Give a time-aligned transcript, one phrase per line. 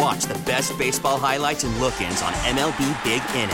[0.00, 3.50] And watch the best baseball highlights and look ins on MLB Big Inning.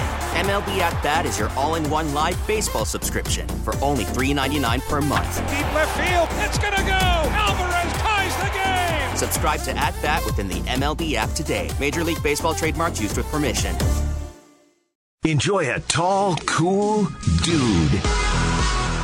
[0.47, 5.01] MLB At Bat is your all in one live baseball subscription for only $3.99 per
[5.01, 5.37] month.
[5.49, 6.93] Deep left field, it's going to go.
[6.93, 9.17] Alvarez ties the game.
[9.17, 11.71] Subscribe to At Bat within the MLB app today.
[11.81, 13.75] Major League Baseball trademarks used with permission.
[15.25, 17.09] Enjoy a tall, cool
[17.43, 18.01] dude.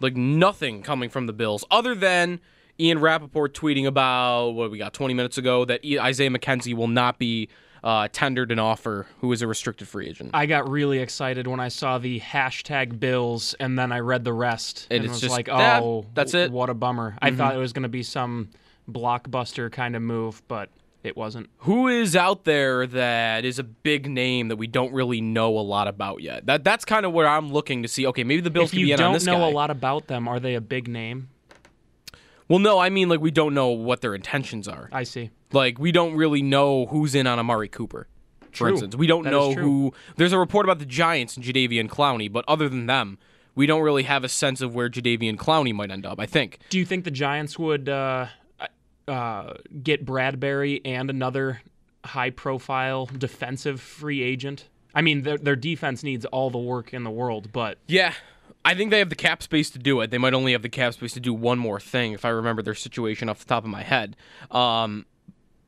[0.00, 2.40] Like nothing coming from the Bills other than
[2.78, 7.18] Ian Rapoport tweeting about what we got 20 minutes ago that Isaiah McKenzie will not
[7.18, 7.48] be
[7.84, 10.30] uh, tendered an offer who is a restricted free agent.
[10.34, 14.32] I got really excited when I saw the hashtag Bills and then I read the
[14.32, 16.50] rest and, and it's was just like, oh, that's it.
[16.50, 17.16] What a bummer.
[17.20, 18.50] I thought it was going to be some
[18.90, 20.70] blockbuster kind of move, but
[21.02, 21.48] it wasn't.
[21.58, 25.60] Who is out there that is a big name that we don't really know a
[25.60, 26.46] lot about yet?
[26.46, 28.06] That that's kind of where I'm looking to see.
[28.06, 29.48] Okay, maybe the Bills if you be in on don't this know guy.
[29.48, 31.28] a lot about them, are they a big name?
[32.48, 34.88] Well, no, I mean like we don't know what their intentions are.
[34.92, 35.30] I see.
[35.52, 38.08] Like we don't really know who's in on Amari Cooper.
[38.50, 38.68] For True.
[38.70, 39.92] instance, we don't That know who.
[40.16, 43.16] There's a report about the Giants and Jadeveon Clowney, but other than them,
[43.54, 46.18] we don't really have a sense of where Jadeveon Clowney might end up.
[46.18, 46.58] I think.
[46.68, 48.26] Do you think the Giants would uh,
[49.10, 51.60] uh, get Bradberry and another
[52.04, 54.68] high-profile defensive free agent?
[54.94, 58.14] I mean, their their defense needs all the work in the world, but Yeah,
[58.64, 60.10] I think they have the cap space to do it.
[60.10, 62.62] They might only have the cap space to do one more thing, if I remember
[62.62, 64.16] their situation off the top of my head.
[64.50, 65.06] Um,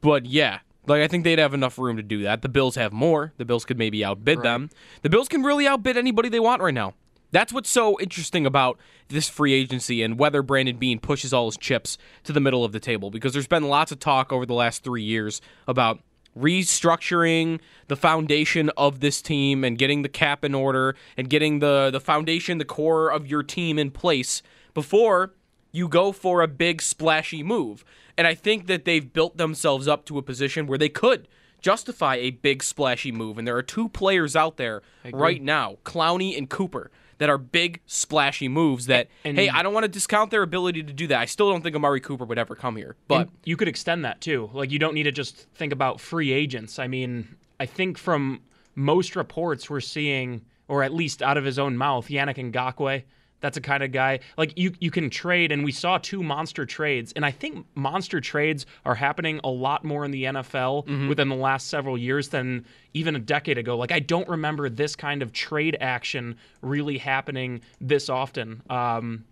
[0.01, 2.43] but yeah, like I think they'd have enough room to do that.
[2.43, 3.33] The Bills have more.
[3.37, 4.71] The Bills could maybe outbid them.
[5.03, 6.95] The Bills can really outbid anybody they want right now.
[7.33, 8.79] That's what's so interesting about
[9.09, 12.73] this free agency and whether Brandon Beane pushes all his chips to the middle of
[12.73, 16.01] the table because there's been lots of talk over the last three years about
[16.39, 21.91] restructuring the foundation of this team and getting the cap in order and getting the
[21.91, 24.43] the foundation, the core of your team in place
[24.75, 25.35] before
[25.73, 27.85] you go for a big splashy move.
[28.17, 31.29] And I think that they've built themselves up to a position where they could
[31.63, 33.39] justify a big splashy move.
[33.39, 34.83] And there are two players out there
[35.13, 36.91] right now, Clowney and Cooper,
[37.23, 40.83] that are big splashy moves that And- hey, I don't want to discount their ability
[40.83, 41.21] to do that.
[41.21, 42.97] I still don't think Amari Cooper would ever come here.
[43.07, 44.51] But you could extend that too.
[44.53, 46.81] Like you don't need to just think about free agents.
[46.81, 48.41] I mean, I think from
[48.75, 53.05] most reports we're seeing, or at least out of his own mouth, Yannick Ngakoue.
[53.43, 54.73] That's a kind of guy like you.
[54.81, 58.95] You can trade, and we saw two monster trades, and I think monster trades are
[58.95, 61.09] happening a lot more in the NFL Mm-hmm.
[61.09, 63.77] within the last several years than even a decade ago.
[63.77, 68.63] Like I don't remember this kind of trade action really happening this often.
[68.71, 69.25] Um,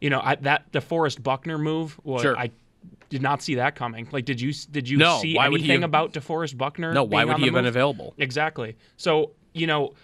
[0.00, 2.36] you know, I, that DeForest Buckner move was Sure.
[2.38, 2.50] I
[3.08, 4.06] did not see that coming.
[4.12, 6.92] Like, did you did you No, see why would he anything have- about DeForest Buckner?
[6.92, 8.12] no, why would he the have been available?
[8.18, 8.76] Exactly.
[8.98, 9.94] So you know,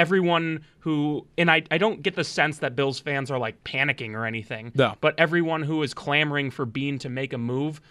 [0.00, 4.14] everyone who and I I don't get the sense that Bills fans are like panicking
[4.14, 4.72] or anything.
[4.74, 4.94] No.
[5.02, 7.82] But everyone who is clamoring for Beane to make a move.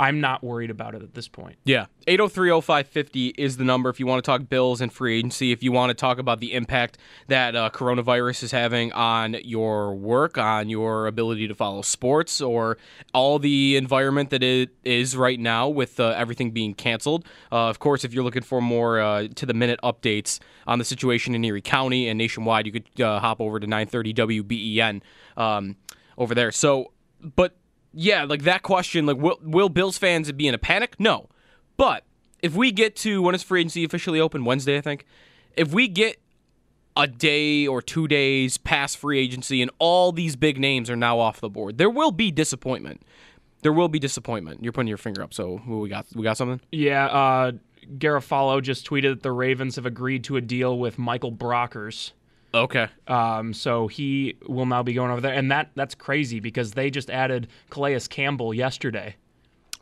[0.00, 1.56] I'm not worried about it at this point.
[1.64, 1.86] Yeah.
[2.06, 5.52] 8030550 is the number if you want to talk bills and free agency.
[5.52, 9.94] If you want to talk about the impact that uh, coronavirus is having on your
[9.94, 12.78] work, on your ability to follow sports, or
[13.12, 17.24] all the environment that it is right now with uh, everything being canceled.
[17.50, 20.84] Uh, of course, if you're looking for more uh, to the minute updates on the
[20.84, 25.02] situation in Erie County and nationwide, you could uh, hop over to 930 WBEN
[25.36, 25.76] um,
[26.16, 26.52] over there.
[26.52, 27.56] So, but
[27.92, 30.96] yeah, like that question, like will, will Bills fans be in a panic?
[30.98, 31.28] No.
[31.76, 32.04] But
[32.42, 34.44] if we get to when is free agency officially open?
[34.44, 35.04] Wednesday, I think.
[35.56, 36.20] If we get
[36.96, 41.18] a day or two days past free agency and all these big names are now
[41.18, 43.02] off the board, there will be disappointment.
[43.62, 44.62] There will be disappointment.
[44.62, 46.60] You're putting your finger up, so we got we got something.
[46.70, 47.52] Yeah, uh,
[47.96, 52.12] Garafolo just tweeted that the Ravens have agreed to a deal with Michael Brockers.
[52.54, 52.88] Okay.
[53.06, 56.90] Um, so he will now be going over there, and that that's crazy because they
[56.90, 59.16] just added Calais Campbell yesterday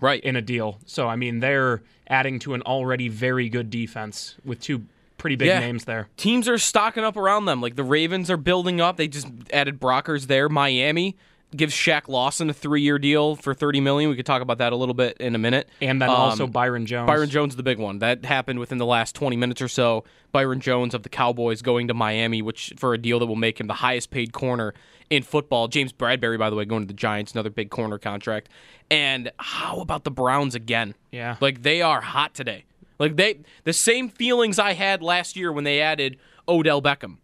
[0.00, 0.22] Right.
[0.22, 0.78] in a deal.
[0.84, 4.84] So I mean, they're adding to an already very good defense with two
[5.18, 5.60] pretty big Yeah.
[5.60, 6.08] names there.
[6.16, 7.60] teams are stocking up around them.
[7.60, 8.96] Like the Ravens are building up.
[8.96, 10.48] They just added Brockers there.
[10.48, 11.16] Miami
[11.56, 14.10] gives Shaq Lawson a three-year deal for thirty million.
[14.10, 15.68] We could talk about that a little bit in a minute.
[15.80, 17.06] And then Um, also Byron Jones.
[17.06, 20.04] Byron Jones, is the big one that happened within the last twenty minutes or so.
[20.32, 23.58] Byron Jones of the Cowboys going to Miami, which for a deal that will make
[23.60, 24.74] him the highest-paid corner
[25.08, 25.68] in football.
[25.68, 28.48] James Bradberry, by the way, going to the Giants, another big corner contract.
[28.90, 30.94] And how about the Browns again?
[31.10, 31.36] Yeah.
[31.40, 32.64] Like they are hot today.
[32.98, 36.18] Like they the same feelings I had last year when they added
[36.48, 37.16] Odell Beckham.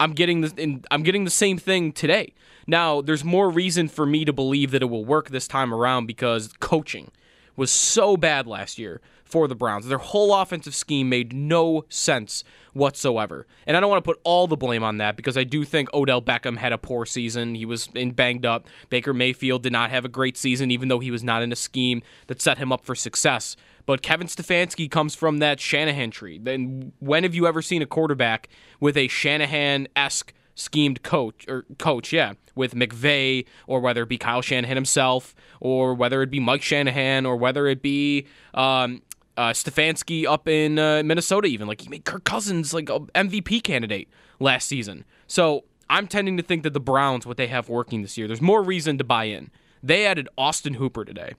[0.00, 2.34] I'm getting the I'm getting the same thing today.
[2.66, 6.06] Now, there's more reason for me to believe that it will work this time around
[6.06, 7.10] because coaching
[7.56, 9.86] was so bad last year for the Browns.
[9.86, 13.46] Their whole offensive scheme made no sense whatsoever.
[13.66, 15.92] And I don't want to put all the blame on that because I do think
[15.94, 17.54] Odell Beckham had a poor season.
[17.54, 18.66] He was in banged up.
[18.90, 21.56] Baker Mayfield did not have a great season even though he was not in a
[21.56, 23.56] scheme that set him up for success.
[23.86, 26.38] But Kevin Stefanski comes from that Shanahan tree.
[26.38, 28.48] Then when have you ever seen a quarterback
[28.80, 34.42] with a Shanahan-esque schemed coach or coach, yeah, with McVay or whether it be Kyle
[34.42, 39.02] Shanahan himself or whether it be Mike Shanahan or whether it be um,
[39.36, 43.62] uh, Stefanski up in uh, Minnesota, even like he made Kirk Cousins like a MVP
[43.62, 44.08] candidate
[44.38, 45.04] last season.
[45.26, 48.40] So I'm tending to think that the Browns, what they have working this year, there's
[48.40, 49.50] more reason to buy in.
[49.82, 51.34] They added Austin Hooper today,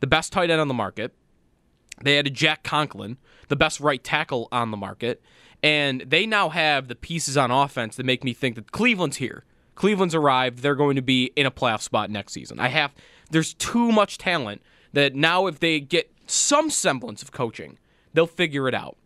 [0.00, 1.12] the best tight end on the market.
[2.02, 3.16] They added Jack Conklin,
[3.48, 5.22] the best right tackle on the market,
[5.62, 9.44] and they now have the pieces on offense that make me think that Cleveland's here.
[9.74, 10.60] Cleveland's arrived.
[10.60, 12.58] They're going to be in a playoff spot next season.
[12.60, 12.92] I have
[13.30, 14.62] there's too much talent
[14.92, 17.78] that now if they get some semblance of coaching,
[18.14, 18.96] they'll figure it out.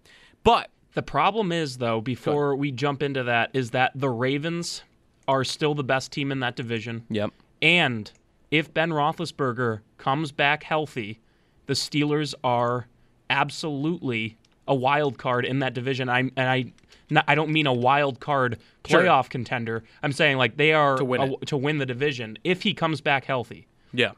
[0.44, 4.82] But The problem is, though, before we jump into that, is that the Ravens
[5.28, 7.04] are still the best team in that division.
[7.08, 7.30] yep.
[7.62, 8.10] And
[8.50, 11.20] if Ben Roethlisberger comes back healthy,
[11.70, 12.88] the Steelers are
[13.30, 14.36] absolutely
[14.66, 16.08] a wild card in that division.
[16.08, 16.72] I'm and I,
[17.08, 19.02] not, I don't mean a wild card Sure.
[19.02, 19.84] playoff contender.
[20.02, 23.00] I'm saying like they are To win a- to win the division if he comes
[23.00, 23.68] back healthy.
[23.92, 24.12] Yeah.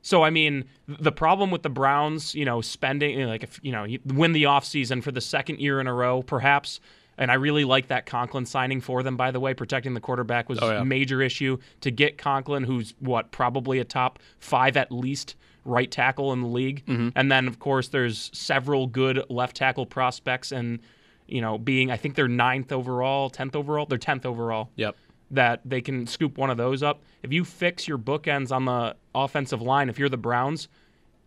[0.00, 3.60] So I mean, the problem with the Browns, you know, spending you know, like if
[3.62, 6.80] you know you win the offseason for the second year in a row, perhaps.
[7.16, 9.16] And I really like that Conklin signing for them.
[9.16, 10.80] By the way, protecting the quarterback was Oh, yeah.
[10.80, 15.90] a major issue to get Conklin, who's what probably a top five at least right
[15.90, 16.84] tackle in the league.
[16.86, 17.10] Mm-hmm.
[17.16, 20.80] And then of course there's several good left tackle prospects, and
[21.26, 24.96] you know, being I think they're ninth overall, tenth overall, they're tenth overall Yep.
[25.30, 27.02] that they can scoop one of those up.
[27.22, 30.68] If you fix your bookends on the offensive line, if you're the Browns,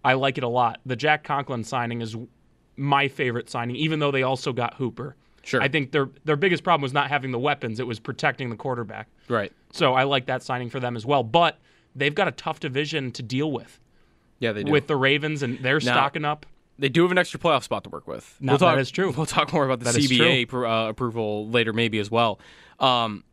[0.06, 0.80] I like it a lot.
[0.86, 2.16] The Jack Conklin signing is
[2.76, 5.16] my favorite signing, even though they also got Hooper.
[5.44, 5.62] Sure.
[5.62, 8.56] I think their their biggest problem was not having the weapons; it was protecting the
[8.56, 9.08] quarterback.
[9.30, 9.52] Right.
[9.72, 11.24] So I like that signing for them as well.
[11.24, 11.58] But
[11.96, 13.80] they've got a tough division to deal with
[14.40, 14.72] Yeah, they do.
[14.72, 16.46] with the Ravens, and they're Now- stocking up.
[16.80, 18.36] they do have an extra playoff spot to work with.
[18.40, 19.12] No, we'll talk, that is true.
[19.18, 22.40] We'll talk more about the That CBA appro- uh, approval later, maybe as well.
[22.80, 23.24] Um,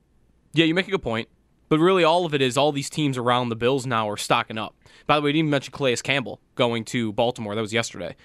[0.55, 1.29] yeah, you make a good point.
[1.69, 4.59] But really, all of it is all these teams around the Bills now are stocking
[4.59, 4.75] up.
[5.07, 7.55] By the way, you didn't even mention Calais Campbell going to Baltimore.
[7.55, 8.17] That was yesterday.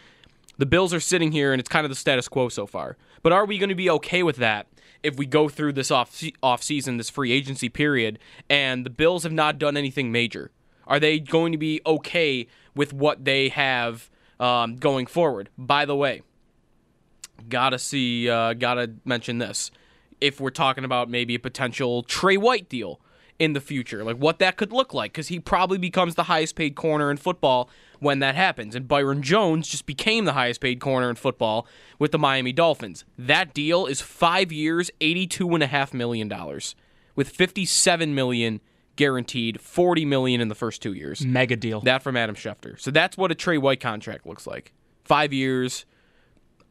[0.58, 2.98] The Bills are sitting here, and it's kind of the status quo so far.
[3.24, 4.68] But are we going to be okay with that
[5.04, 8.20] if we go through this off off season, this free agency period,
[8.50, 10.52] and the Bills have not done anything major?
[10.86, 12.46] Are they going to be okay
[12.80, 14.10] with what they have
[14.40, 15.50] um, going forward?
[15.58, 16.22] By the way,
[17.50, 19.70] gotta see, uh, gotta mention this.
[20.22, 23.02] If we're talking about maybe a potential Tre White deal
[23.38, 26.56] in the future, like what that could look like, because he probably becomes the highest
[26.56, 27.70] paid corner in football
[28.00, 28.76] when that happens.
[28.76, 31.68] And Byron Jones just became the highest paid corner in football
[32.00, 33.04] with the Miami Dolphins.
[33.18, 36.30] That deal is five years, $82.5 million,
[37.14, 38.62] with $57 million
[39.00, 41.26] guaranteed, 40 million in the first two years.
[41.26, 41.80] Mega deal.
[41.80, 42.78] That from Adam Schefter.
[42.78, 44.74] So that's what a Tre White contract looks like.
[45.06, 45.86] Five years,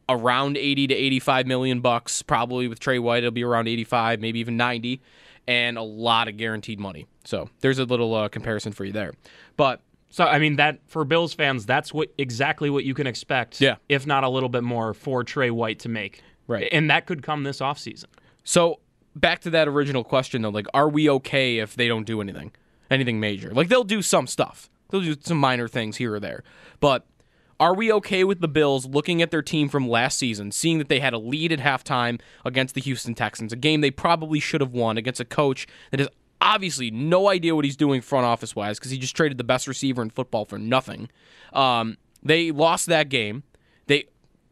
[0.07, 2.21] around 80 to 85 million bucks.
[2.21, 5.01] Probably with Tre White, it'll be around 85, maybe even 90,
[5.47, 7.07] and a lot of guaranteed money.
[7.25, 9.13] So there's a little uh, comparison for you there.
[9.57, 9.81] But
[10.11, 13.59] So I mean that for Bills fans, that's what exactly what you can expect.
[13.59, 13.77] Yeah.
[13.89, 16.21] If not a little bit more for Tre White to make.
[16.45, 16.69] Right.
[16.71, 18.05] And that could come this offseason.
[18.43, 18.79] So
[19.15, 22.51] back to that original question though, like, are we okay if they don't do anything,
[22.89, 23.51] anything major?
[23.51, 26.43] Like they'll do some stuff, they'll do some minor things here or there,
[26.79, 27.05] but
[27.59, 30.87] are we okay with the Bills looking at their team from last season, seeing that
[30.87, 34.61] they had a lead at halftime against the Houston Texans, a game they probably should
[34.61, 36.07] have won against a coach that has
[36.41, 39.67] obviously no idea what he's doing front office wise because he just traded the best
[39.67, 41.09] receiver in football for nothing.
[41.51, 43.43] Um, they lost that game.
[43.87, 44.05] They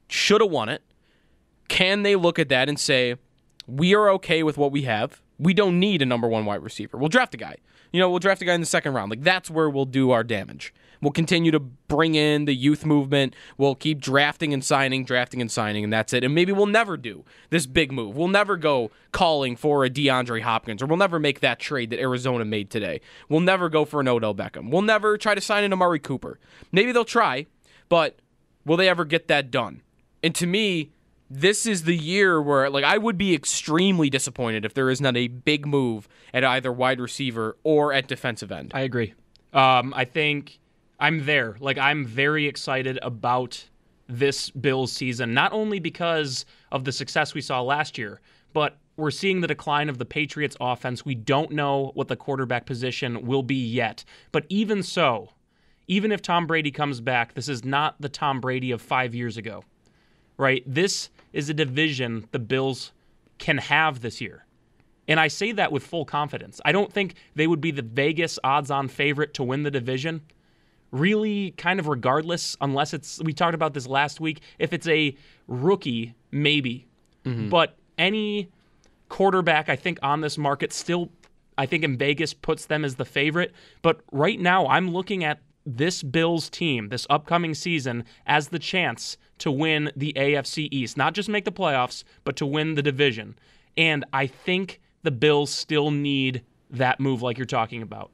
[0.09, 0.81] should have won it.
[1.69, 3.15] Can they look at that and say,
[3.67, 5.21] we are okay with what we have.
[5.37, 6.97] We don't need a number one wide receiver.
[6.97, 7.57] We'll draft a guy.
[7.91, 9.09] You know, we'll draft a guy in the second round.
[9.09, 10.73] Like that's where we'll do our damage.
[11.01, 13.35] We'll continue to bring in the youth movement.
[13.57, 16.23] We'll keep drafting and signing, drafting and signing, and that's it.
[16.23, 18.17] And maybe we'll never do this big move.
[18.17, 21.99] We'll never go calling for a DeAndre Hopkins, or we'll never make that trade that
[21.99, 23.01] Arizona made today.
[23.29, 24.71] We'll never go for an Odell Beckham.
[24.71, 26.39] We'll never try to sign an Amari Cooper.
[26.71, 27.45] Maybe they'll try,
[27.89, 28.17] but
[28.65, 29.81] will they ever get that done?
[30.23, 30.89] And to me,
[31.29, 35.17] this is the year where like I would be extremely disappointed if there is not
[35.17, 38.71] a big move at either wide receiver or at defensive end.
[38.73, 39.13] I agree.
[39.53, 40.59] Um, I think
[40.99, 41.57] I'm there.
[41.59, 43.65] Like I'm very excited about
[44.07, 48.21] this Bills season, not only because of the success we saw last year,
[48.53, 51.05] but we're seeing the decline of the Patriots offense.
[51.05, 54.03] We don't know what the quarterback position will be yet.
[54.31, 55.29] But even so,
[55.87, 59.37] even if Tom Brady comes back, this is not the Tom Brady of 5 years
[59.37, 59.63] ago.
[60.37, 60.63] Right?
[60.65, 62.91] This is a division the Bills
[63.37, 64.43] can have this year.
[65.07, 66.59] And I say that with full confidence.
[66.65, 70.21] I don't think they would be the Vegas odds on favorite to win the division.
[70.91, 75.15] Really, kind of regardless, unless it's, we talked about this last week, if it's a
[75.47, 76.87] rookie, maybe.
[77.23, 77.49] Mm-hmm.
[77.49, 78.49] But any
[79.07, 81.09] quarterback, I think, on this market still,
[81.55, 83.53] I think in Vegas puts them as the favorite.
[83.83, 89.17] But right now, I'm looking at this Bills team, this upcoming season, as the chance
[89.39, 90.97] to win the AFC East.
[90.97, 93.37] Not just make the playoffs, but to win the division.
[93.75, 98.11] And I think the Bills still need that move, like you're talking about.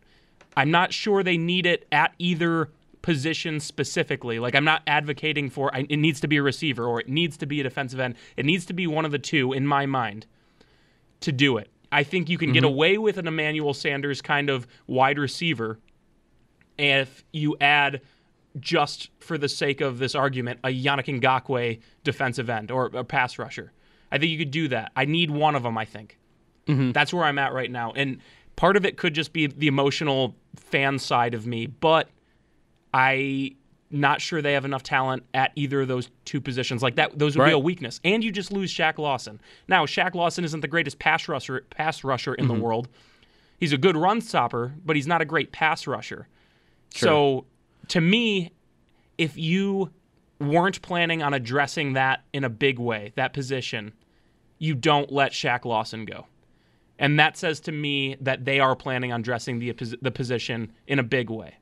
[0.58, 2.70] I'm not sure they need it at either
[3.02, 4.40] position specifically.
[4.40, 7.38] Like, I'm not advocating for I- it needs to be a receiver or it needs
[7.38, 8.16] to be a defensive end.
[8.36, 10.26] It needs to be one of the two, in my mind,
[11.22, 11.70] to do it.
[11.92, 12.74] I think you can get mm-hmm.
[12.74, 15.80] away with an Emmanuel Sanders kind of wide receiver
[16.78, 18.02] if you add
[18.60, 23.40] just for the sake of this argument a Yannick Ngakoue defensive end or a pass
[23.40, 23.72] rusher.
[24.12, 24.92] I think you could do that.
[24.96, 25.78] I need one of them.
[25.78, 26.20] I think
[26.68, 26.92] mm-hmm.
[26.92, 28.20] that's where I'm at right now, and
[28.56, 32.10] part of it could just be the emotional fan side of me, but
[32.94, 33.56] I
[33.90, 36.82] not sure they have enough talent at either of those two positions.
[36.82, 38.00] Like that, those would be a weakness.
[38.04, 39.40] And you just lose Shaq Lawson.
[39.68, 42.64] Now, Shaq Lawson isn't the greatest pass rusher pass rusher in the mm-hmm.
[42.64, 42.90] world.
[43.60, 46.28] He's a good run stopper, but he's not a great pass rusher.
[47.00, 47.46] So,
[47.90, 48.52] to me,
[49.18, 49.92] if you
[50.40, 53.94] weren't planning on addressing that in a big way, that position,
[54.60, 56.28] you don't let Shaq Lawson go.
[57.00, 59.72] And that says to me that they are planning on addressing the,
[60.02, 61.56] the position in a big way.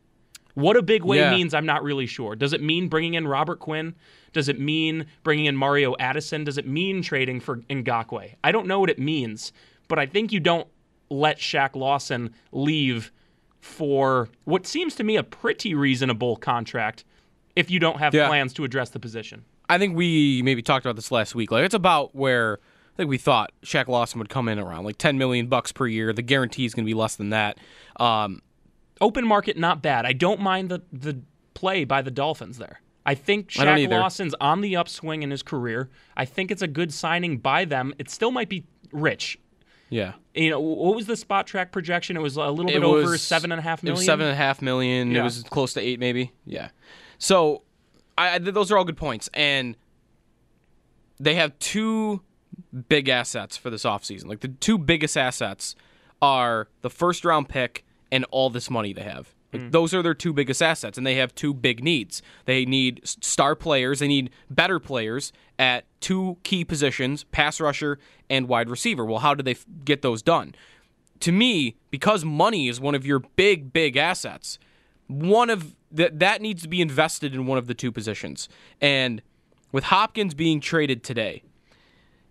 [0.54, 1.32] What a big way Yeah.
[1.32, 2.36] means, I'm not really sure.
[2.36, 3.96] Does it mean bringing in Robert Quinn?
[4.34, 6.44] Does it mean bringing in Mario Addison?
[6.44, 8.36] Does it mean trading for Ngakoue?
[8.44, 9.54] I don't know what it means,
[9.88, 10.68] but I think you don't
[11.10, 13.12] let Shaq Lawson leave
[13.62, 17.06] for what seems to me a pretty reasonable contract
[17.56, 18.28] if you don't have Yeah.
[18.28, 19.46] plans to address the position.
[19.70, 21.52] I think we maybe talked about this last week.
[21.52, 22.60] Like it's about where
[22.94, 25.88] I think we thought Shaq Lawson would come in around like 10 million bucks per
[25.88, 26.12] year.
[26.12, 27.58] The guarantee is going to be less than that.
[28.00, 28.42] Um,
[29.00, 30.06] Open market, not bad.
[30.06, 31.22] I don't mind the, the
[31.54, 32.82] play by the Dolphins there.
[33.06, 33.98] I think I Shaq either.
[33.98, 35.90] Lawson's on the upswing in his career.
[36.16, 37.94] I think it's a good signing by them.
[37.98, 39.40] It still might be rich.
[39.92, 42.16] Yeah, You know, what was the Spotrac projection?
[42.16, 44.26] It was a little it bit was over seven and a half It was seven
[44.26, 45.14] and a half million.
[45.14, 46.32] It was close to eight, maybe.
[46.46, 46.70] Yeah.
[47.18, 47.64] So,
[48.18, 49.76] I, I those are all good points, and
[51.20, 52.22] they have two
[52.88, 54.28] big assets for this offseason.
[54.28, 55.76] Like the two biggest assets
[56.22, 59.34] are the first round pick and all this money they have.
[59.54, 59.70] Like, hmm.
[59.70, 62.22] Those are their two biggest assets, and they have two big needs.
[62.46, 64.00] They need star players.
[64.00, 69.06] They need better players at two key positions: pass rusher and wide receiver.
[69.06, 70.54] Well, how do they f- get those done?
[71.22, 74.60] to me, because money is one of your big, big assets,
[75.08, 78.50] one of that that needs to be invested in one of the two positions.
[78.82, 79.22] And
[79.72, 81.44] with Hopkins being traded today,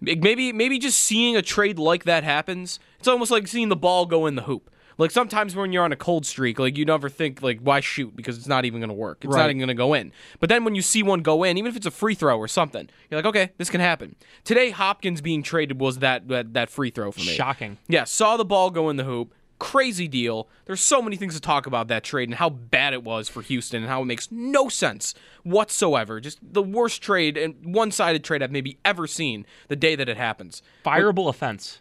[0.01, 4.07] maybe maybe just seeing a trade like that happens, it's almost like seeing the ball
[4.07, 4.71] go in the hoop.
[5.01, 8.15] Like sometimes when you're on a cold streak, like you never think like why shoot
[8.15, 9.25] because it's not even going to work.
[9.25, 10.13] It's not even going to go in.
[10.41, 12.47] But then when you see one go in, even if it's a free throw or
[12.47, 14.15] something, you're like, okay, this can happen.
[14.45, 17.35] Today, Hopkins being traded was that that, that free throw for me.
[17.35, 17.79] Shocking.
[17.89, 19.35] Yeah, saw the ball go in the hoop.
[19.59, 20.49] Crazy deal.
[20.67, 23.41] There's so many things to talk about that trade and how bad it was for
[23.41, 25.15] Houston and how it makes no sense
[25.45, 26.21] whatsoever.
[26.21, 30.19] Just the worst trade and one-sided trade I've maybe ever seen the day that it
[30.19, 30.63] happens.
[30.85, 31.81] Fireable offense.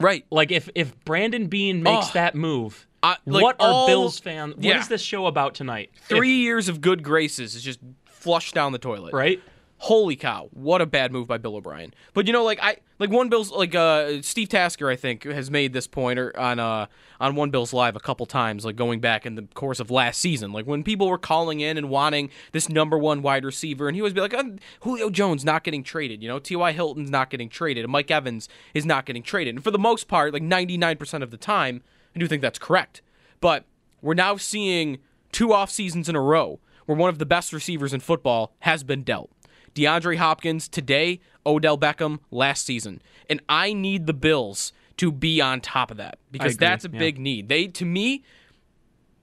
[0.00, 0.24] Right.
[0.30, 2.14] Like if if Brandon Beane makes Oh.
[2.14, 4.54] that move, I- like what all- are Bills fans?
[4.56, 4.86] What is yeah.
[4.88, 5.90] this show about tonight?
[6.08, 9.12] Three years of good graces is just flushed down the toilet.
[9.12, 9.40] Right?
[9.78, 10.48] Holy cow!
[10.52, 11.92] What a bad move by Bill O'Brien.
[12.14, 15.50] But you know, like I like one Bill's like uh Steve Tasker, I think, has
[15.50, 16.86] made this point or on uh
[17.20, 20.20] on one Bill's live a couple times, like going back in the course of last
[20.20, 23.94] season, like when people were calling in and wanting this number one wide receiver, and
[23.94, 24.44] he always be like, "Uh,
[24.80, 26.72] Julio Jones not getting traded, you know, T.Y.
[26.72, 30.08] Hilton's not getting traded, and Mike Evans is not getting traded, and for the most
[30.08, 31.82] part, like ninety nine percent of the time,
[32.14, 33.02] I do think that's correct.
[33.40, 33.64] But
[34.00, 34.98] we're now seeing
[35.32, 38.84] two off seasons in a row where one of the best receivers in football has
[38.84, 39.30] been dealt.
[39.74, 43.02] DeAndre Hopkins today, Odell Beckham last season.
[43.28, 46.98] And I need the Bills to be on top of that because that's a yeah.
[46.98, 47.48] big need.
[47.48, 48.22] They to me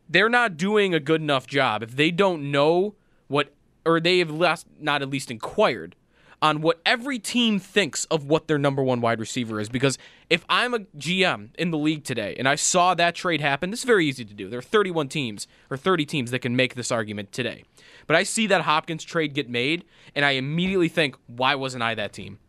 [0.09, 2.95] they're not doing a good enough job if they don't know
[3.27, 3.53] what
[3.85, 5.95] or they have last, not at least inquired
[6.41, 9.69] on what every team thinks of what their number one wide receiver is.
[9.69, 9.97] Because
[10.29, 13.81] if I'm a GM in the league today and I saw that trade happen, this
[13.81, 14.49] is very easy to do.
[14.49, 17.63] There are 31 teams or 30 teams that can make this argument today.
[18.07, 21.93] But I see that Hopkins trade get made, and I immediately think, why wasn't I
[21.95, 22.39] that team?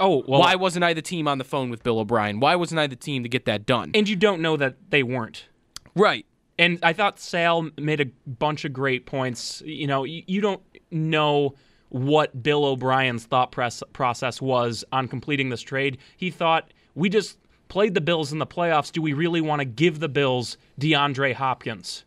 [0.00, 2.38] Oh, well, Why wasn't I the team on the phone with Bill O'Brien?
[2.40, 3.92] Why wasn't I the team to get that done?
[3.94, 5.48] and you don't know that they weren't.
[5.94, 6.26] right.
[6.58, 9.62] And I thought Sal made a bunch of great points.
[9.66, 11.54] You know, you, you don't know
[11.88, 15.98] what Bill O'Brien's thought press, process was on completing this trade.
[16.16, 17.38] He thought, we just
[17.68, 18.90] played the Bills in the playoffs.
[18.92, 22.04] Do we really want to give the Bills DeAndre Hopkins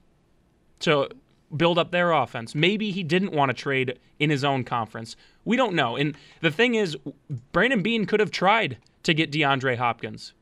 [0.82, 1.10] to
[1.56, 2.56] build up their offense?
[2.56, 5.16] Maybe he didn't want to trade in his own conference.
[5.46, 5.96] We don't know.
[5.96, 6.98] And the thing is,
[7.52, 10.34] Brandon Beane could have tried to get DeAndre Hopkins.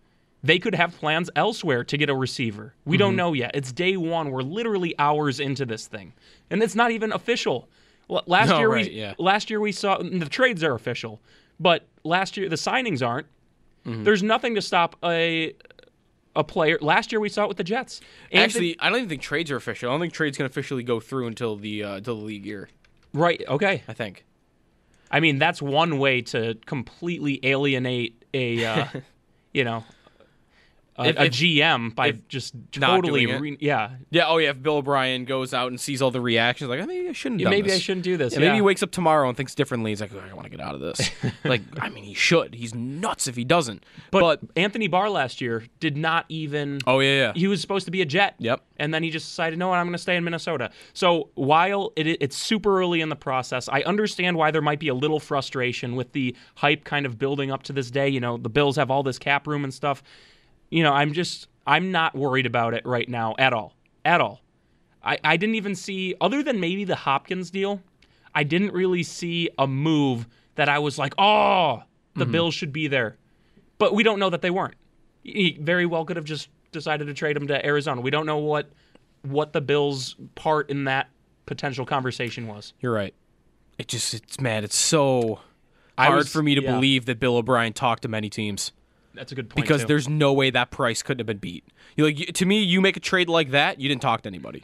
[0.44, 2.74] They could have plans elsewhere to get a receiver.
[2.86, 3.18] We don't Mm-hmm.
[3.18, 3.52] know yet.
[3.54, 4.30] It's day one.
[4.32, 6.14] We're literally hours into this thing,
[6.50, 7.68] and it's not even official.
[8.10, 9.14] Last year, right, we yeah.
[9.18, 11.22] last year we saw the trades are official,
[11.60, 13.28] but last year the signings aren't.
[13.86, 14.04] Mm-hmm.
[14.04, 15.54] There's nothing to stop a
[16.36, 16.78] a player.
[16.82, 18.00] Last year we saw it with the Jets.
[18.32, 19.90] Anthony- Actually, I don't even think trades are official.
[19.90, 22.70] I don't think trades can officially go through until the uh, until the league year.
[23.14, 23.42] right?
[23.48, 23.84] Okay.
[23.88, 24.24] I think.
[25.10, 28.86] I mean, that's one way to completely alienate a, uh,
[29.54, 29.86] you know,
[30.98, 33.92] a, If- a if- GM by if just totally, re- yeah.
[34.10, 34.28] Yeah.
[34.28, 34.50] Oh yeah.
[34.50, 37.42] If Bill O'Brien goes out and sees all the reactions, like "Oh, maybe I shouldn't.
[37.42, 38.34] Yeah, maybe I shouldn't do this.
[38.34, 39.92] Yeah, Maybe he wakes up tomorrow and thinks differently.
[39.92, 41.10] He's like, "Oh, I want to get out of this.
[41.44, 42.56] like, I mean, he should.
[42.56, 43.84] He's nuts if he doesn't.
[44.12, 46.80] But, But, Anthony Barr last year did not even.
[46.88, 47.34] oh yeah, yeah.
[47.36, 48.36] He was supposed to be a Jet.
[48.40, 48.62] Yep.
[48.80, 50.70] And then he just decided, no, I'm going to stay in Minnesota.
[50.94, 54.88] So while it, it's super early in the process, I understand why there might be
[54.88, 58.08] a little frustration with the hype kind of building up to this day.
[58.08, 60.04] You know, the Bills have all this cap room and stuff.
[60.70, 63.74] You know, I'm just, I'm not worried about it right now at all.
[64.04, 64.42] At all.
[65.04, 67.82] I, I didn't even see, other than maybe the Hopkins deal,
[68.36, 71.84] I didn't really see a move that I was like, oh,
[72.16, 72.32] the mm-hmm.
[72.32, 73.18] Bills should be there.
[73.78, 74.76] But we don't know that they weren't.
[75.24, 78.02] He very well could have just decided to trade him to Arizona.
[78.02, 78.70] We don't know what
[79.22, 81.10] what the Bills' part in that
[81.46, 82.74] potential conversation was.
[82.80, 83.14] You're right.
[83.78, 85.40] It just, it's man, it's so
[85.98, 86.74] hard was- for me to yeah.
[86.74, 88.72] believe that Bill O'Brien talked to many teams
[89.18, 89.66] That's a good point.
[89.68, 89.88] because too.
[89.88, 91.66] there's no way that price couldn't have been beat.
[91.96, 94.60] You like to me, you make a trade like that, you didn't talk to anybody.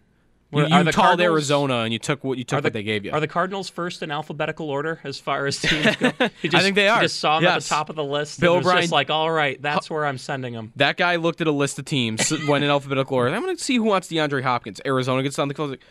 [0.52, 2.74] You, Well, you the called Cardinals- Arizona and you took what you took the, what
[2.74, 3.12] they gave you.
[3.12, 6.12] Are the Cardinals first in alphabetical order as far as teams go?
[6.44, 7.02] Just, think they he are.
[7.02, 8.40] just saw him at the top of the list.
[8.40, 10.72] Bill O'Brien- just like, all right, that's where I'm sending him.
[10.76, 13.34] That guy looked at a list of teams, went in alphabetical order.
[13.34, 14.80] I'm going to see who wants DeAndre Hopkins.
[14.86, 15.72] Arizona gets on the close.
[15.72, 15.82] Like,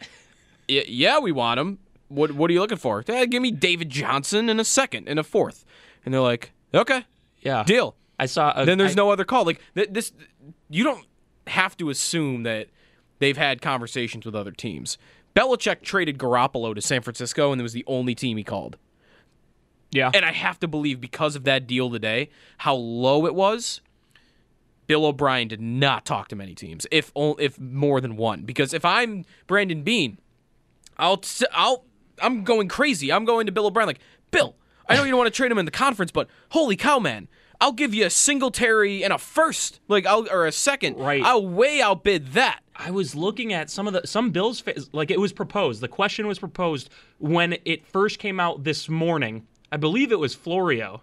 [0.69, 1.79] yeah, we want him.
[2.09, 3.03] What What are you looking for?
[3.09, 5.65] "Eh, give me David Johnson in a second, in a fourth.
[6.05, 7.05] And they're like, okay,
[7.41, 7.97] Yeah, deal.
[8.23, 8.53] I saw.
[8.57, 9.45] A, then there's I- no other call.
[9.45, 10.13] Like th- this,
[10.71, 11.07] you don't
[11.47, 12.69] have to assume that
[13.19, 14.99] they've had conversations with other teams.
[15.35, 18.77] Belichick traded Garoppolo to San Francisco, and it was the only team he called.
[19.91, 23.83] Yeah, And I have to believe because of that deal today, how low it was.
[24.87, 28.43] Bill O'Brien did not talk to many teams, if o- if more than one.
[28.43, 30.19] Because if I'm Brandon Beane,
[30.99, 31.85] I'll t- I'll
[32.21, 33.13] I'm going crazy.
[33.13, 34.55] I'm going to Bill O'Brien like Bill.
[34.89, 37.29] I know you don't want to trade him in the conference, but holy cow, man!
[37.63, 40.97] I'll give you a Singletary and a first, like I'll or a second.
[40.97, 41.23] Right.
[41.23, 42.61] I'll way outbid that.
[42.75, 45.81] I was looking at some of the some Bills like it was proposed.
[45.81, 49.47] The question was proposed when it first came out this morning.
[49.71, 51.03] I believe it was Florio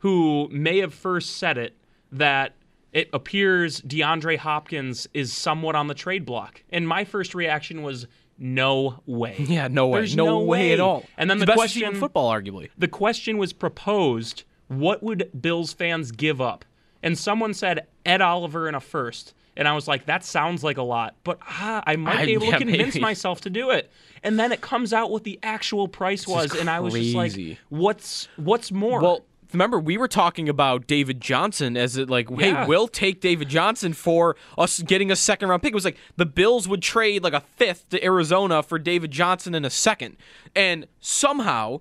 [0.00, 1.76] who may have first said it
[2.12, 2.54] that
[2.92, 6.62] it appears DeAndre Hopkins is somewhat on the trade block.
[6.70, 8.06] And my first reaction was
[8.38, 9.36] no way.
[9.38, 10.00] Yeah, no way.
[10.00, 10.68] There's no, no way.
[10.68, 10.72] way.
[10.72, 11.04] at all.
[11.16, 12.70] And then the best question- in football, arguably.
[12.78, 16.64] The question was proposed, what would Bills fans give up?
[17.02, 19.34] And someone said Ed Oliver in a first.
[19.56, 22.32] And I was like, that sounds like a lot, but ah, I might I- be
[22.34, 23.00] able yeah, to convince maybe.
[23.02, 23.90] myself to do it.
[24.22, 27.32] And then it comes out what the actual price was, and I was just like,
[27.68, 29.00] what's what's more?
[29.02, 32.66] Well, remember we were talking about David Johnson as it like, hey, Yeah.
[32.66, 35.72] we'll take David Johnson for us getting a second round pick.
[35.72, 39.54] It was like the Bills would trade like a fifth to Arizona for David Johnson
[39.54, 40.16] in a second,
[40.54, 41.80] and somehow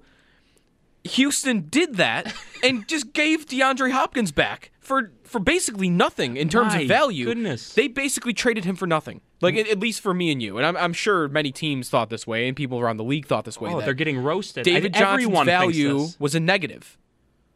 [1.04, 2.34] Houston did that
[2.64, 7.26] and just gave DeAndre Hopkins back for for basically nothing in terms My of value.
[7.26, 7.74] goodness.
[7.74, 9.22] They basically traded him for nothing.
[9.42, 9.62] Like mm.
[9.62, 12.28] at, at least for me and you, and I'm, I'm sure many teams thought this
[12.28, 13.72] way, and people around the league thought this way.
[13.72, 14.68] oh, that they're getting roasted.
[14.68, 16.98] I- David Johnson's everyone value was a negative.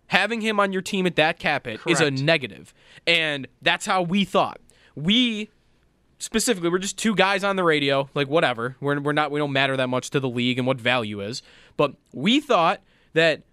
[0.08, 2.12] Having him on your team at that cap hit is a
[3.08, 4.60] And that's how we thought.
[4.96, 5.50] We
[6.20, 8.76] specifically we're just two guys on the radio, like whatever.
[8.80, 11.42] We're we're not we don't matter that much to the league and what value is.
[11.78, 12.82] But we thought
[13.14, 13.44] that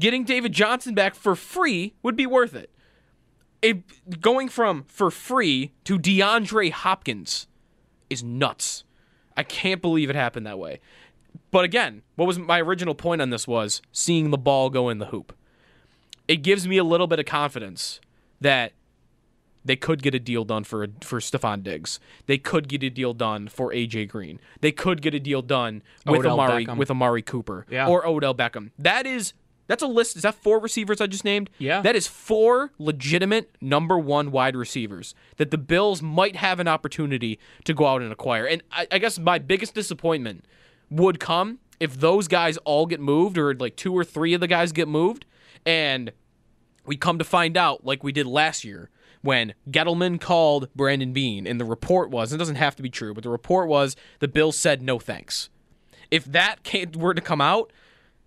[0.00, 2.70] getting David Johnson back for free would be worth it.
[3.60, 7.46] It going from for free to DeAndre Hopkins
[8.10, 8.84] is nuts.
[9.36, 10.80] I can't believe it happened that way.
[11.50, 14.98] But again, what was my original point on this was seeing the ball go in
[14.98, 15.34] the hoop.
[16.26, 18.00] It gives me a little bit of confidence
[18.40, 18.72] that
[19.64, 22.00] they could get a deal done for for Stefon Diggs.
[22.26, 24.40] They could get a deal done for AJ Green.
[24.60, 26.76] They could get a deal done with Odell Amari Beckham.
[26.76, 27.88] with Amari Cooper Yeah.
[27.88, 28.70] or Odell Beckham.
[28.78, 29.34] That is
[29.68, 30.16] that's a list.
[30.16, 31.48] Is that four receivers I just named?
[31.58, 31.80] Yeah.
[31.80, 37.38] That is four legitimate number one wide receivers that the Bills might have an opportunity
[37.64, 38.44] to go out and acquire.
[38.44, 40.44] And I, I guess my biggest disappointment
[40.90, 44.48] would come if those guys all get moved or like two or three of the
[44.48, 45.24] guys get moved
[45.64, 46.12] and
[46.84, 48.90] we come to find out, like we did last year,
[49.22, 53.14] when Gettleman called Brandon Beane, and the report was, it doesn't have to be true,
[53.14, 55.48] but the report was the Bills said no thanks.
[56.10, 56.58] If that
[56.94, 57.72] were to come out,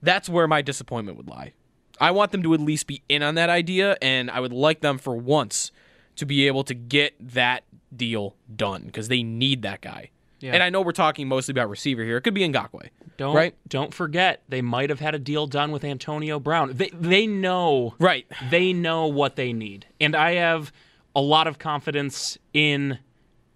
[0.01, 1.53] that's where my disappointment would lie.
[1.99, 4.81] I want them to at least be in on that idea, and I would like
[4.81, 5.71] them for once
[6.15, 7.63] to be able to get that
[7.95, 10.09] deal done because they need that guy.
[10.39, 10.53] Yeah.
[10.53, 12.17] And I know we're talking mostly about receiver here.
[12.17, 12.89] It could be Ngakoue.
[13.17, 13.55] Don't right?
[13.69, 16.73] don't forget they might have had a deal done with Antonio Brown.
[16.73, 18.27] They they know Right.
[18.49, 19.87] They know what they need.
[20.01, 20.73] And I have
[21.15, 22.99] a lot of confidence in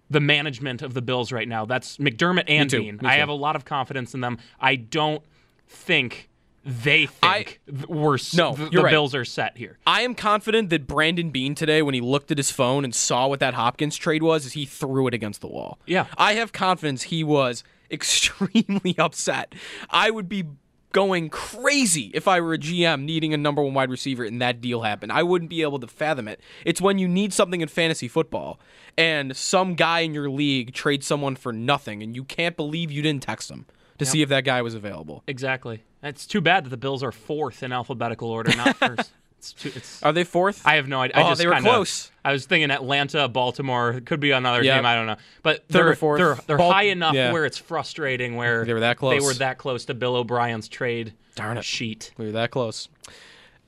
[0.08, 1.64] the management of the Bills right now.
[1.64, 2.80] That's McDermott and too.
[2.80, 2.98] Beane.
[3.02, 4.38] Me I have a lot of confidence in them.
[4.60, 5.22] I don't
[5.68, 6.28] think
[6.64, 8.90] they think th- we're No, th- the right.
[8.90, 9.78] Bills are set here.
[9.86, 13.28] I am confident that Brandon Beane today, when he looked at his phone and saw
[13.28, 15.78] what that Hopkins trade was, is he threw it against the wall.
[15.86, 16.06] Yeah.
[16.18, 19.54] I have confidence he was extremely upset.
[19.88, 20.44] I would be
[20.92, 24.60] going crazy if I were a GM needing a number one wide receiver and that
[24.60, 25.12] deal happened.
[25.12, 26.40] I wouldn't be able to fathom it.
[26.64, 28.60] It's when you need something in fantasy football
[28.96, 33.02] and some guy in your league trades someone for nothing and you can't believe you
[33.02, 33.66] didn't text him
[33.98, 35.22] to see if that guy was available.
[35.26, 35.82] Exactly.
[36.02, 39.12] It's too bad that the Bills are fourth in alphabetical order, not first.
[39.40, 40.60] It's it's Are they fourth?
[40.66, 41.16] I have no idea.
[41.16, 42.10] Oh, they were kinda- close.
[42.24, 43.92] I was thinking Atlanta, Baltimore.
[43.92, 44.76] It could be another Yep.
[44.78, 44.86] team.
[44.86, 45.16] I don't know.
[45.42, 46.18] But Third or they're fourth.
[46.18, 47.32] they're, they're Bal- high enough yeah.
[47.32, 48.36] where it's frustrating.
[48.36, 49.18] Where They were that close.
[49.18, 51.14] They were that close to Bill O'Brien's trade.
[51.34, 51.64] Darn it.
[51.64, 52.12] Sheet.
[52.18, 52.88] We were that close.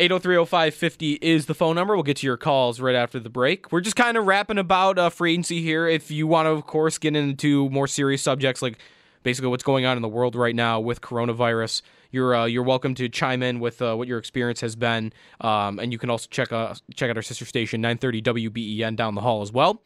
[0.00, 1.94] 8030550 is the phone number.
[1.94, 3.70] We'll get to your calls right after the break.
[3.72, 5.86] We're just kind of wrapping about uh, free agency here.
[5.86, 8.78] If you want to, of course, get into more serious subjects like
[9.22, 12.94] basically what's going on in the world right now with coronavirus, you're uh, you're welcome
[12.96, 16.28] to chime in with uh, what your experience has been, um, and you can also
[16.30, 19.82] check uh, check out our sister station 930 WBEN down the hall as well.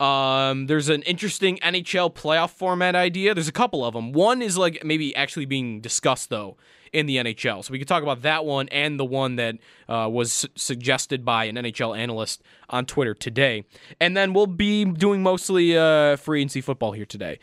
[0.00, 3.34] Um, there's an interesting NHL playoff format idea.
[3.34, 4.12] There's a couple of them.
[4.12, 6.56] One is like maybe actually being discussed though
[6.92, 7.64] in the NHL.
[7.64, 9.56] So we could talk about that one and the one that
[9.88, 13.64] uh, was su- suggested by an NHL analyst on Twitter today.
[14.00, 17.38] And then we'll be doing mostly uh, free agency football here today.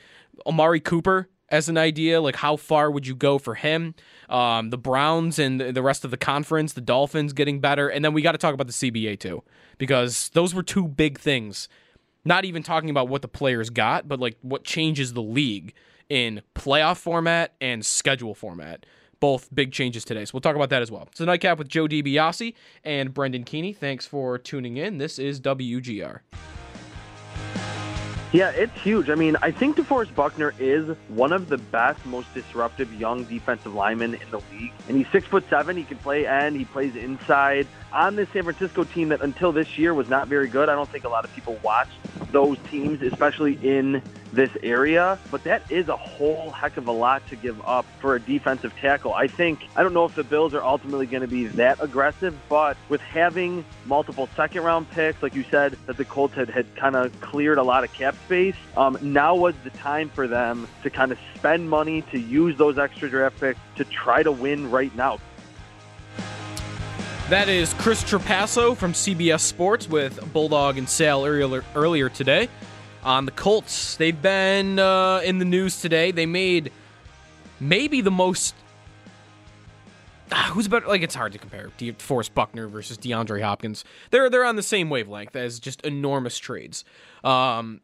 [0.45, 3.95] Amari Cooper as an idea, like how far would you go for him?
[4.29, 8.13] Um, the Browns and the rest of the conference, the Dolphins getting better, and then
[8.13, 9.43] we got to talk about the CBA too,
[9.77, 11.69] because those were two big things.
[12.25, 15.73] Not even talking about what the players got, but like what changes the league
[16.09, 18.85] in playoff format and schedule format.
[19.19, 20.25] Both big changes today.
[20.25, 21.09] So we'll talk about that as well.
[21.15, 23.73] So nightcap with Joe DiBiase and Brendan Keeney.
[23.73, 24.99] Thanks for tuning in.
[24.99, 26.19] This is WGR.
[28.33, 29.09] Yeah, it's huge.
[29.09, 33.73] I mean, I think DeForest Buckner is one of the best, most disruptive young defensive
[33.73, 34.73] linemen in the league.
[34.89, 35.77] And he's six foot seven.
[35.77, 36.57] He can play end.
[36.57, 40.49] He plays inside on this San Francisco team that until this year was not very
[40.49, 40.67] good.
[40.67, 41.97] I don't think a lot of people watched
[42.33, 44.01] those teams, especially in
[44.33, 48.15] this area, but that is a whole heck of a lot to give up for
[48.15, 49.13] a defensive tackle.
[49.13, 52.35] I think, I don't know if the Bills are ultimately going to be that aggressive,
[52.49, 56.73] but with having multiple second round picks, like you said, that the Colts had, had
[56.75, 60.67] kind of cleared a lot of cap space, um, now was the time for them
[60.83, 64.69] to kind of spend money to use those extra draft picks to try to win
[64.69, 65.19] right now.
[67.29, 72.47] That is Chris Trapasso from CBS Sports with Bulldog and Sal earlier, earlier today
[73.03, 73.95] on the Colts.
[73.95, 76.11] They've been uh, in the news today.
[76.11, 76.71] They made
[77.59, 78.55] maybe the most.
[80.31, 80.87] Ah, who's better?
[80.87, 81.71] Like it's hard to compare.
[81.77, 83.85] DeForest Buckner versus DeAndre Hopkins.
[84.11, 86.83] They're they're on the same wavelength as just enormous trades.
[87.23, 87.81] Um,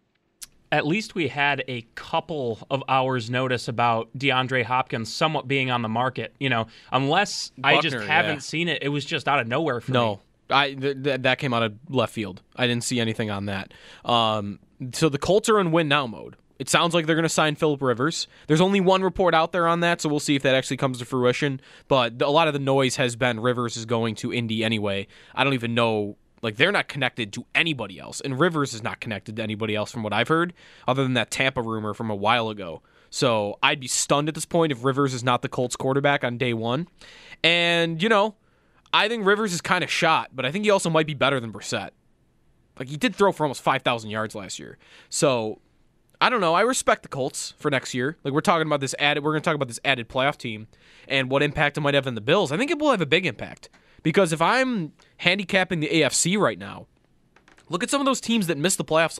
[0.72, 5.84] at least we had a couple of hours notice about DeAndre Hopkins somewhat being on
[5.84, 6.34] the market.
[6.40, 8.40] You know, unless Buckner, I just haven't yeah.
[8.40, 10.16] seen it, it was just out of nowhere for no.
[10.16, 10.20] me.
[10.54, 12.42] I th- th- that came out of left field.
[12.56, 13.74] I didn't see anything on that.
[14.06, 14.60] Um,
[14.94, 16.36] so the Colts are in win now mode.
[16.60, 18.28] It sounds like they're going to sign Philip Rivers.
[18.48, 21.00] There's only one report out there on that, so we'll see if that actually comes
[21.00, 21.60] to fruition.
[21.88, 25.08] But a lot of the noise has been Rivers is going to Indy anyway.
[25.36, 29.00] I don't even know like they're not connected to anybody else, and Rivers is not
[29.00, 30.54] connected to anybody else from what I've heard,
[30.88, 32.82] other than that Tampa rumor from a while ago.
[33.10, 36.38] So I'd be stunned at this point if Rivers is not the Colts quarterback on
[36.38, 36.88] day one.
[37.44, 38.36] And you know,
[38.94, 41.40] I think Rivers is kind of shot, but I think he also might be better
[41.40, 41.90] than Brissett.
[42.78, 44.78] Like he did throw for almost five thousand yards last year.
[45.10, 45.60] So
[46.22, 46.54] I don't know.
[46.54, 48.18] I respect the Colts for next year.
[48.24, 49.24] Like we're talking about this added.
[49.24, 50.68] We're going to talk about this added playoff team
[51.08, 52.52] and what impact it might have on the Bills.
[52.52, 53.70] I think it will have a big impact.
[54.04, 56.88] Because if I'm handicapping the AFC right now,
[57.70, 59.18] look at some of those teams that missed the playoffs.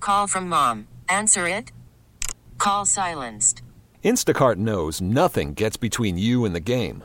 [0.00, 0.88] Call from mom.
[1.08, 1.70] Answer it.
[2.58, 3.62] Call silenced.
[4.04, 7.04] Instacart knows nothing gets between you and the game.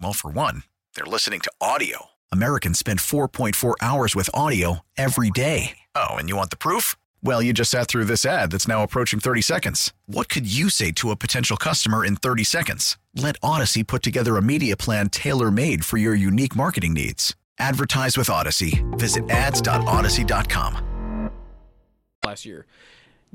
[0.00, 0.62] Well, for one,
[0.94, 2.06] they're listening to audio.
[2.32, 5.78] Americans spend 4.4 hours with audio every day.
[5.94, 6.96] Oh, and you want the proof?
[7.22, 9.92] Well, you just sat through this ad that's now approaching 30 seconds.
[10.06, 12.98] What could you say to a potential customer in 30 seconds?
[13.14, 17.36] Let Audacy put together a media plan tailor made for your unique marketing needs.
[17.58, 18.82] Advertise with Audacy.
[18.98, 21.30] Visit ads.audacy.com.
[22.24, 22.64] Last year,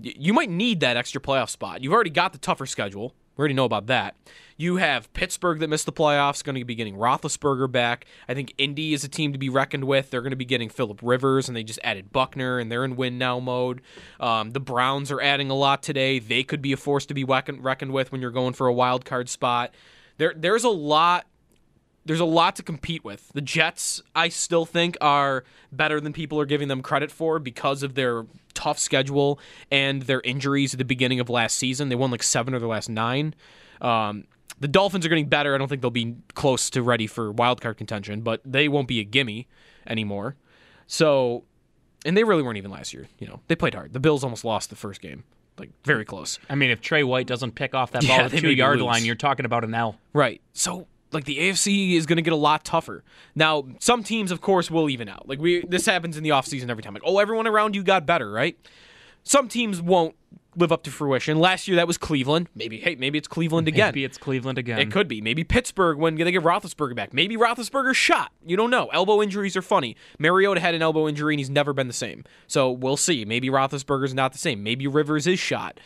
[0.02, 1.84] you might need that extra playoff spot.
[1.84, 3.14] You've already got the tougher schedule.
[3.40, 4.18] We already know about that.
[4.58, 8.06] You have Pittsburgh that missed the playoffs, going to be getting Roethlisberger back.
[8.28, 10.12] I think Indy is a team to be reckoned with.
[10.12, 12.98] They're going to be getting Philip Rivers, and they just added Buckner, and they're in
[12.98, 13.80] win now mode.
[14.20, 16.20] Um, the Browns are adding a lot today.
[16.20, 19.06] They could be a force to be reckoned, with when you're going for a wild
[19.06, 19.74] card spot.
[20.18, 21.26] There, there's a lot
[22.06, 23.30] there's a lot to compete with.
[23.34, 27.84] The Jets, I still think, are better than people are giving them credit for because
[27.84, 29.40] of their tough schedule
[29.72, 31.90] and their injuries at the beginning of last season.
[31.90, 33.36] They won like seven of their last nine.
[33.82, 34.26] Um,
[34.60, 35.56] the Dolphins are getting better.
[35.56, 39.00] I don't think they'll be close to ready for wildcard contention, but they won't be
[39.00, 39.48] a gimme
[39.88, 40.36] anymore.
[40.88, 41.44] So,
[42.06, 43.08] and they really weren't even last year.
[43.20, 43.94] You know, they played hard.
[43.94, 45.24] The Bills almost lost the first game
[45.60, 46.40] like very close.
[46.50, 48.82] I mean, if Tre White doesn't pick off that ball yeah, at the two yard
[48.82, 49.98] line, you're talking about an L.
[50.14, 50.42] Right.
[50.54, 53.04] So like the AFC is going to get a lot tougher.
[53.36, 55.28] Now, some teams of course will even out.
[55.28, 56.94] Like we this happens in the offseason every time.
[56.94, 58.58] Like, "Oh, everyone around you got better, right?"
[59.24, 60.16] Some teams won't
[60.56, 61.40] live up to fruition.
[61.40, 62.50] Last year that was Cleveland.
[62.56, 63.88] Maybe hey, maybe it's Cleveland again.
[63.90, 64.80] Maybe it's Cleveland again.
[64.80, 65.22] It could be.
[65.22, 67.14] Maybe Pittsburgh when they get Roethlisberger back.
[67.14, 68.32] Maybe Roethlisberger's shot.
[68.46, 68.88] You don't know.
[68.88, 69.96] Elbow injuries are funny.
[70.18, 72.24] Mariota had an elbow injury and he's never been the same.
[72.48, 73.26] So we'll see.
[73.26, 74.64] Maybe Roethlisberger's not the same.
[74.64, 75.80] Maybe Rivers is shot.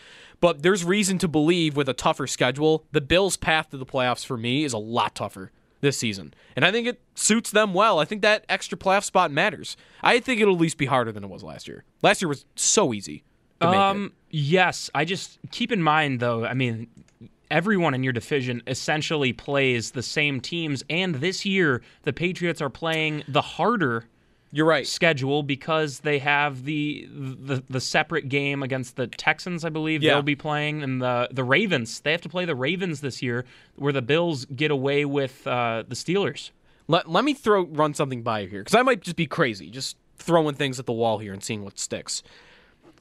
[0.43, 4.25] But there's reason to believe with a tougher schedule, the Bills' path to the playoffs
[4.25, 6.34] for me is a lot tougher this season.
[6.58, 7.97] And I think it suits them well.
[7.99, 9.77] I think that extra playoff spot matters.
[10.01, 11.86] I think it'll at least be harder than it was last year.
[12.01, 13.23] Last year was so easy.
[13.62, 14.89] Um, yes.
[14.93, 16.88] I just keep in mind though, I mean,
[17.49, 22.69] everyone in your division essentially plays the same teams and this year the Patriots are
[22.69, 24.10] playing the harder
[24.53, 24.85] you're right.
[24.85, 30.13] Schedule because they have the the the separate game against the Texans, I believe yeah.
[30.13, 31.99] they'll be playing, and the the Ravens.
[31.99, 33.45] They have to play the Ravens this year,
[33.77, 36.51] where the Bills get away with uh, the Steelers.
[36.87, 39.71] Let let me throw run something by you here because I might just be crazy,
[39.71, 42.21] just throwing things at the wall here and seeing what sticks.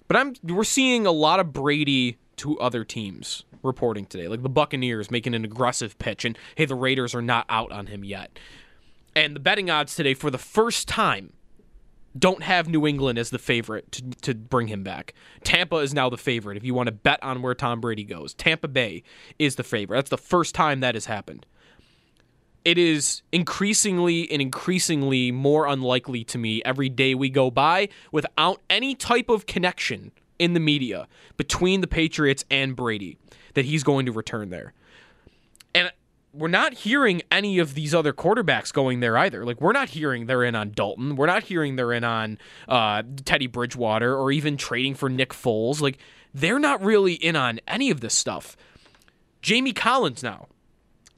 [0.09, 4.49] But I'm we're seeing a lot of Brady to other teams reporting today, like the
[4.49, 8.39] Buccaneers making an aggressive pitch, and hey, the Raiders are not out on him yet.
[9.15, 11.35] And the betting odds today, for the first time
[12.19, 15.15] don't have New England as the favorite to, to bring him back.
[15.45, 18.35] Tampa is now the favorite if you want to bet on where Tom Brady goes.
[18.35, 19.03] Tampa Bay
[19.39, 19.97] is the favorite.
[19.97, 21.47] That's the first time that has happened.
[22.65, 28.61] It is increasingly and increasingly more unlikely to me every day we go by without
[28.71, 33.17] any type of connection in the media between the Patriots and Brady
[33.55, 34.75] that he's going to return there.
[36.35, 39.45] We're not hearing any of these other quarterbacks going there either.
[39.45, 41.17] Like we're not hearing they're in on Dalton.
[41.17, 45.81] We're not hearing they're in on uh, Teddy Bridgewater or even trading for Nick Foles.
[45.83, 45.99] Like
[46.33, 48.57] they're not really in on any of this stuff.
[49.43, 50.49] Jamie Collins now.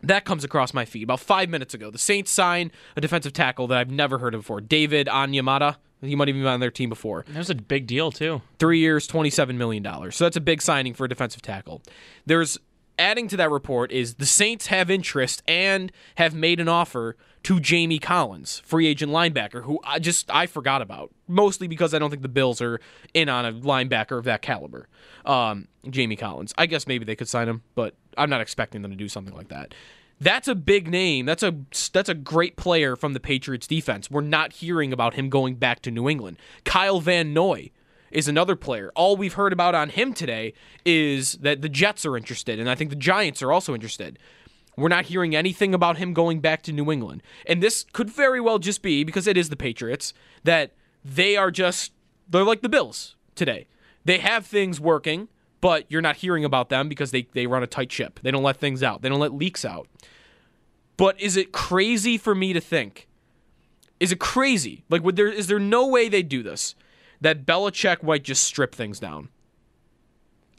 [0.02, 1.90] That comes across my feed about five minutes ago.
[1.90, 5.76] The Saints sign a defensive tackle that I've never heard of before, David Onyemata.
[6.02, 7.24] He might have been on their team before.
[7.28, 8.42] That was a big deal too.
[8.58, 10.16] Three years, twenty-seven million dollars.
[10.16, 11.80] So that's a big signing for a defensive tackle.
[12.26, 12.58] There's
[12.98, 17.60] adding to that report is the Saints have interest and have made an offer to
[17.60, 22.10] Jamie Collins, free agent linebacker, who I just I forgot about, mostly because I don't
[22.10, 22.80] think the Bills are
[23.12, 24.88] in on a linebacker of that caliber.
[25.26, 26.54] Um, Jamie Collins.
[26.56, 29.34] I guess maybe they could sign him, but I'm not expecting them to do something
[29.34, 29.74] like that.
[30.20, 31.26] That's a big name.
[31.26, 31.54] That's a
[31.92, 34.10] that's a great player from the Patriots defense.
[34.10, 36.38] We're not hearing about him going back to New England.
[36.64, 37.70] Kyle Van Noy
[38.14, 38.90] is another player.
[38.94, 42.74] All we've heard about on him today is that the Jets are interested, and I
[42.74, 44.18] think the Giants are also interested.
[44.76, 47.22] We're not hearing anything about him going back to New England.
[47.46, 50.72] And this could very well just be because it is the Patriots that
[51.04, 51.92] they are just
[52.28, 53.66] they're like the Bills today.
[54.04, 55.28] They have things working,
[55.60, 58.20] but you're not hearing about them because they, they run a tight ship.
[58.22, 59.02] They don't let things out.
[59.02, 59.88] They don't let leaks out.
[60.96, 63.08] But is it crazy for me to think?
[64.00, 64.84] Is it crazy?
[64.88, 66.74] Like would there is there no way they do this?
[67.24, 69.30] That Belichick might just strip things down.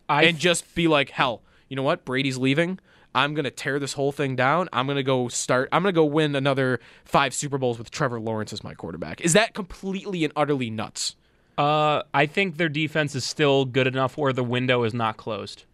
[0.10, 2.06] I and just be like, hell, you know what?
[2.06, 2.80] Brady's leaving.
[3.13, 4.67] I'm gonna tear this whole thing down.
[4.73, 5.69] I'm gonna go start.
[5.71, 9.21] I'm gonna go win another five Super Bowls with Trevor Lawrence as my quarterback.
[9.21, 11.15] Is that completely and utterly nuts?
[11.56, 15.65] Uh, I think their defense is still good enough where the window is not closed.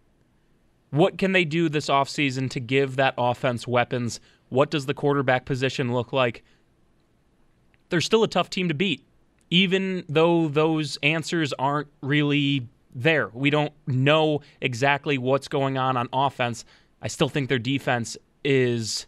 [0.90, 4.20] What can they do this offseason to give that offense weapons?
[4.50, 6.44] What does the quarterback position look like?
[7.88, 9.06] They're still a tough team to beat,
[9.52, 13.30] even though those answers aren't really there.
[13.34, 16.66] We don't know exactly what's going on on offense.
[17.02, 19.06] I still think their defense is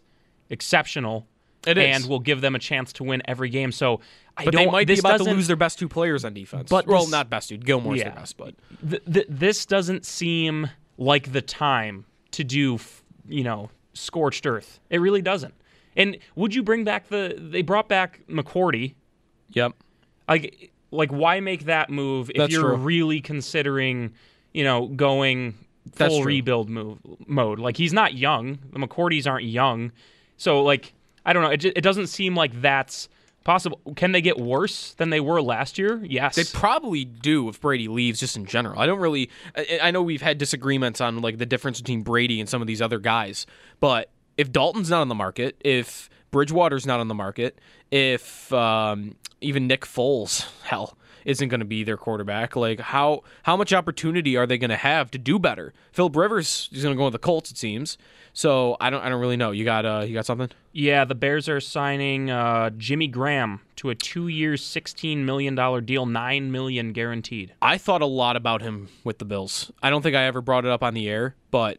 [0.50, 1.26] exceptional
[1.66, 1.96] It is.
[1.96, 3.72] and will give them a chance to win every game.
[3.72, 4.00] So
[4.36, 4.64] I But don't.
[4.66, 6.68] they might be about to lose their best two players on defense.
[6.70, 7.64] But well, this- not best dude.
[7.64, 8.04] Gilmore's Yeah.
[8.10, 8.54] their best, but
[8.88, 14.80] th- th- this doesn't seem like the time to do, f- you know, scorched earth.
[14.90, 15.54] It really doesn't.
[15.96, 17.36] And would you bring back the?
[17.38, 18.94] They brought back McCourty.
[19.50, 19.74] Yep.
[20.28, 22.76] Like, like why make that move if That's you're true.
[22.76, 24.14] really considering,
[24.52, 25.54] you know, going
[25.92, 27.58] full rebuild move mode?
[27.58, 28.58] Like he's not young.
[28.72, 29.92] The McCourtys aren't young.
[30.36, 30.94] So like,
[31.26, 31.50] I don't know.
[31.50, 33.08] It, ju- it doesn't seem like that's
[33.44, 33.80] possible.
[33.96, 36.00] Can they get worse than they were last year?
[36.02, 36.36] Yes.
[36.36, 38.80] They probably do if Brady leaves, just in general.
[38.80, 39.30] I don't really.
[39.56, 42.66] I, I know we've had disagreements on like the difference between Brady and some of
[42.66, 43.46] these other guys,
[43.80, 47.58] but if Dalton's not on the market, if Bridgewater's not on the market,
[47.94, 53.56] if um, even Nick Foles, hell, isn't going to be their quarterback, like how how
[53.56, 55.72] much opportunity are they going to have to do better?
[55.92, 57.96] Philip Rivers is going to go with the Colts, it seems.
[58.32, 59.52] So I don't I don't really know.
[59.52, 60.50] You got uh you got something?
[60.72, 66.04] Yeah, the Bears are signing uh, Jimmy Graham to a two-year, sixteen million dollar deal,
[66.04, 67.54] nine million guaranteed.
[67.62, 69.70] I thought a lot about him with the Bills.
[69.84, 71.78] I don't think I ever brought it up on the air, but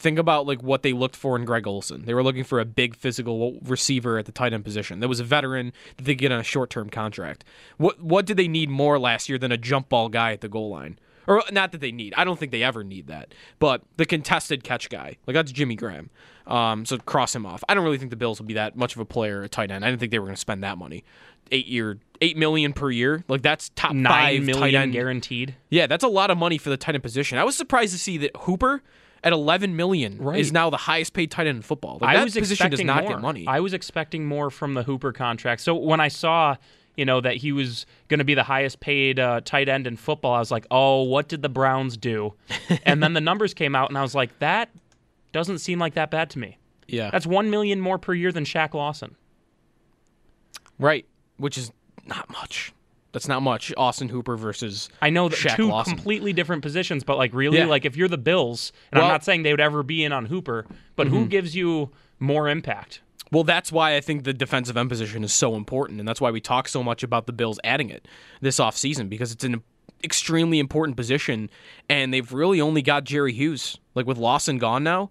[0.00, 2.04] think about like what they looked for in Greg Olsen.
[2.06, 5.00] They were looking for a big physical receiver at the tight end position.
[5.00, 7.44] That was a veteran that they could get on a short term contract.
[7.76, 10.48] What what did they need more last year than a jump ball guy at the
[10.48, 10.98] goal line?
[11.26, 12.14] Or not that they need.
[12.16, 13.34] I don't think they ever need that.
[13.60, 16.10] But the contested catch guy, like that's Jimmy Graham.
[16.46, 17.62] Um, so cross him off.
[17.68, 19.70] I don't really think the Bills will be that much of a player at tight
[19.70, 19.84] end.
[19.84, 21.04] I didn't think they were going to spend that money.
[21.52, 23.22] Eight year, eight million per year.
[23.28, 25.54] Like that's top Nine five tight end guaranteed.
[25.68, 27.38] yeah, that's a lot of money for the tight end position.
[27.38, 28.82] I was surprised to see that Hooper
[29.22, 30.38] at 11 million Right.
[30.40, 31.98] is now the highest paid tight end in football.
[32.00, 33.12] Like, I that was position does expecting not more.
[33.14, 33.46] get money.
[33.46, 35.60] I was expecting more from the Hooper contract.
[35.60, 36.56] So when I saw,
[36.96, 39.96] you know, that he was going to be the highest paid uh, tight end in
[39.96, 42.34] football, I was like, oh, what did the Browns do?
[42.84, 44.70] and then the numbers came out, and I was like, that
[45.32, 46.58] doesn't seem like that bad to me.
[46.88, 49.16] yeah, That's one million more per year than Shaq Lawson.
[50.78, 51.06] right.
[51.36, 51.72] Which is
[52.06, 52.72] not much.
[53.12, 53.72] That's not much.
[53.76, 55.94] Austin Hooper versus I know that Shaq two Lawson.
[55.96, 57.66] completely different positions, but like really, Yeah.
[57.66, 59.10] like if you're the Bills, and Well- Mm-hmm.
[59.10, 62.48] I'm not saying they would ever be in on Hooper, but who gives you more
[62.48, 63.00] impact?
[63.32, 66.30] Well, that's why I think the defensive end position is so important, and that's why
[66.30, 68.06] we talk so much about the Bills adding it
[68.40, 69.62] this offseason because it's an
[70.02, 71.48] extremely important position,
[71.88, 73.78] and they've really only got Jerry Hughes.
[73.94, 75.10] Like with Lawson gone now,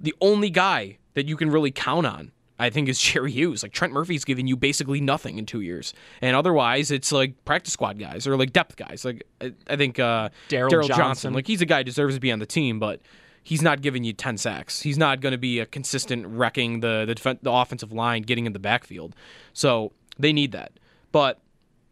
[0.00, 3.62] the only guy that you can really count on I think is Jerry Hughes.
[3.62, 7.72] Like Trent Murphy's giving you basically nothing in two years, and otherwise it's like practice
[7.72, 9.04] squad guys or like depth guys.
[9.04, 11.32] Like I, I think uh, Daryl Daryl Johnson.
[11.32, 13.00] Like he's a guy who deserves to be on the team, but
[13.42, 14.82] he's not giving you ten sacks.
[14.82, 18.46] He's not going to be a consistent wrecking the the, defen- the offensive line, getting
[18.46, 19.14] in the backfield.
[19.52, 20.72] So they need that.
[21.12, 21.40] But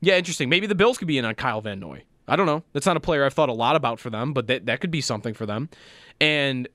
[0.01, 0.49] yeah, interesting.
[0.49, 2.05] Maybe the Bills could be in on Kyle Van Noy.
[2.27, 2.62] I don't know.
[2.73, 4.91] That's not a player I've thought a lot about for them, but that that could
[4.91, 5.69] be something for them.
[6.21, 6.69] And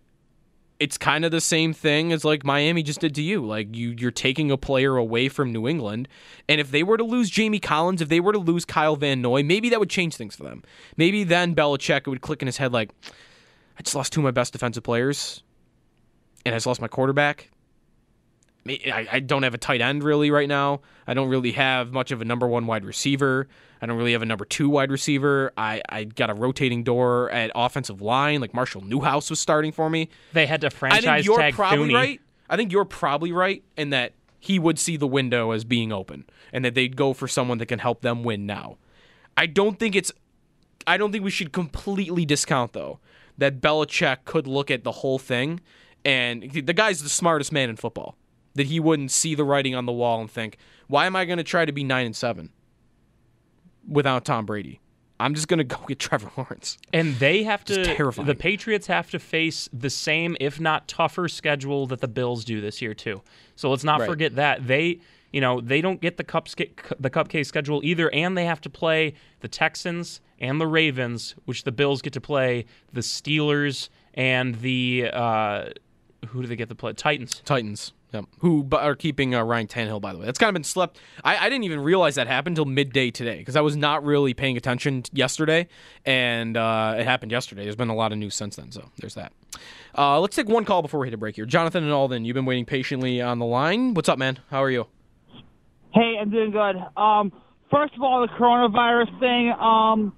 [0.80, 3.46] it's kind of the same thing as like Miami just did to you.
[3.46, 6.08] Like you you're taking a player away from New England,
[6.48, 9.22] and if they were to lose Jamie Collins, if they were to lose Kyle Van
[9.22, 10.64] Noy, maybe that would change things for them.
[10.96, 12.92] Maybe then Belichick would click in his head like,
[13.78, 15.44] I just lost two of my best defensive players,
[16.46, 17.50] and I just lost my quarterback.
[18.68, 20.82] I, I don't have a tight end really right now.
[21.08, 23.48] I don't really have much of a number one wide receiver.
[23.82, 25.54] I don't really have a number two wide receiver.
[25.58, 28.42] I, I got a rotating door at offensive line.
[28.42, 30.10] Like Marshall Newhouse was starting for me.
[30.34, 31.94] They had to franchise I think you're probably Thuney.
[31.94, 32.22] right.
[32.50, 36.26] I think you're probably right in that he would see the window as being open
[36.52, 38.78] and that they'd go for someone that can help them win now.
[39.38, 40.12] I don't think it's
[40.88, 43.00] I don't think we should completely discount though
[43.38, 45.62] that Belichick could look at the whole thing
[46.04, 48.16] and the guy's the smartest man in football.
[48.60, 50.58] That he wouldn't see the writing on the wall and think,
[50.88, 52.50] "Why am I going to try to be 9 and 7
[53.88, 54.82] without Tom Brady?
[55.18, 57.74] I'm just going to go get Trevor Lawrence." And they have to.
[58.26, 62.60] The Patriots have to face the same, if not tougher, schedule that the Bills do
[62.60, 63.22] this year too.
[63.56, 64.10] So let's not Right.
[64.10, 65.00] forget that they,
[65.32, 68.70] you know, they don't get the cup the cupcake schedule either, and they have to
[68.70, 74.56] play the Texans and the Ravens, which the Bills get to play the Steelers and
[74.56, 75.70] the uh,
[76.28, 76.94] who do they get to play?
[76.94, 77.42] Titans.
[77.46, 77.94] Titans.
[78.14, 78.26] Yep.
[78.40, 80.26] Who are keeping uh, Ryan Tannehill, by the way.
[80.26, 80.98] That's kind of been slept.
[81.24, 84.34] I, I didn't even realize that happened until midday today because I was not really
[84.34, 85.68] paying attention t- yesterday,
[86.06, 87.64] and uh, it happened yesterday.
[87.64, 89.32] There's been a lot of news since then, so there's that.
[89.96, 91.46] Uh, let's take one call before we hit a break here.
[91.46, 93.94] Jonathan and Alden, you've been waiting patiently on the line.
[93.94, 94.40] What's up, man?
[94.50, 94.88] How are you?
[95.94, 96.78] Hey, I'm doing good.
[96.98, 97.32] Um,
[97.70, 99.52] first of all, the coronavirus thing.
[99.52, 100.14] Um,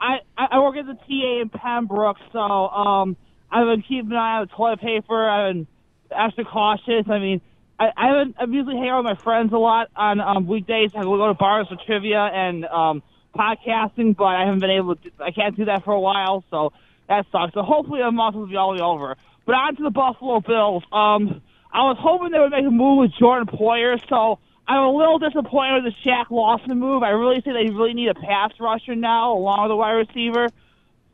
[0.00, 3.16] I I work at the TA in Pembroke, so um,
[3.50, 5.28] I've been keeping an eye on the toilet paper.
[5.28, 5.66] I've been
[6.10, 7.04] extra cautious.
[7.08, 7.40] I mean,
[7.78, 10.90] I I haven't, I'm usually hanging out with my friends a lot on um, weekdays.
[10.96, 13.02] I go to bars for trivia and um,
[13.34, 15.10] podcasting, but I haven't been able to.
[15.20, 16.72] I can't do that for a while, so
[17.08, 17.54] that sucks.
[17.54, 19.16] So hopefully the month will be all over.
[19.44, 20.82] But on to the Buffalo Bills.
[20.92, 21.42] Um,
[21.72, 25.18] I was hoping they would make a move with Jordan Poyer, so I'm a little
[25.18, 27.02] disappointed with the Shaq Lawson move.
[27.02, 30.48] I really think they really need a pass rusher now, along with a wide receiver.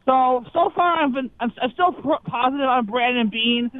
[0.06, 3.70] So so far, I've been I'm, I'm still positive on Brandon Beane,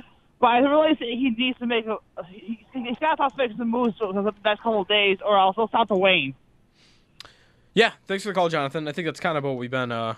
[0.41, 1.97] but I really think he needs to make a
[2.27, 5.57] he, he's got to making some moves for the next couple of days, or else
[5.57, 6.35] he'll start to wane.
[7.75, 8.87] Yeah, thanks for the call, Jonathan.
[8.87, 10.15] I think that's kind of what we've been, uh,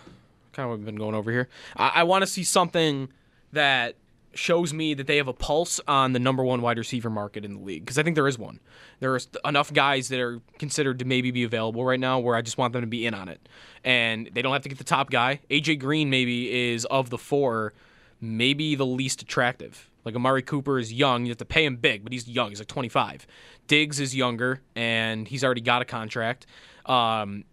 [0.53, 1.49] kind of what we've been going over here.
[1.77, 3.09] I, I want to see something
[3.53, 3.95] that
[4.35, 7.55] shows me that they have a pulse on the number one wide receiver market in
[7.55, 8.61] the league because I think there is one.
[9.01, 12.43] There are enough guys that are considered to maybe be available right now where I
[12.43, 13.49] just want them to be in on it,
[13.85, 15.41] and they don't have to get the top guy.
[15.51, 17.75] AJ Green maybe is of the four,
[18.21, 19.91] maybe the least attractive.
[20.05, 22.51] Like Amari Cooper is young, you have to pay him big, but he's young.
[22.51, 23.27] He's like 25.
[23.67, 26.47] Diggs is younger, and he's already got a contract.
[26.85, 27.45] Um,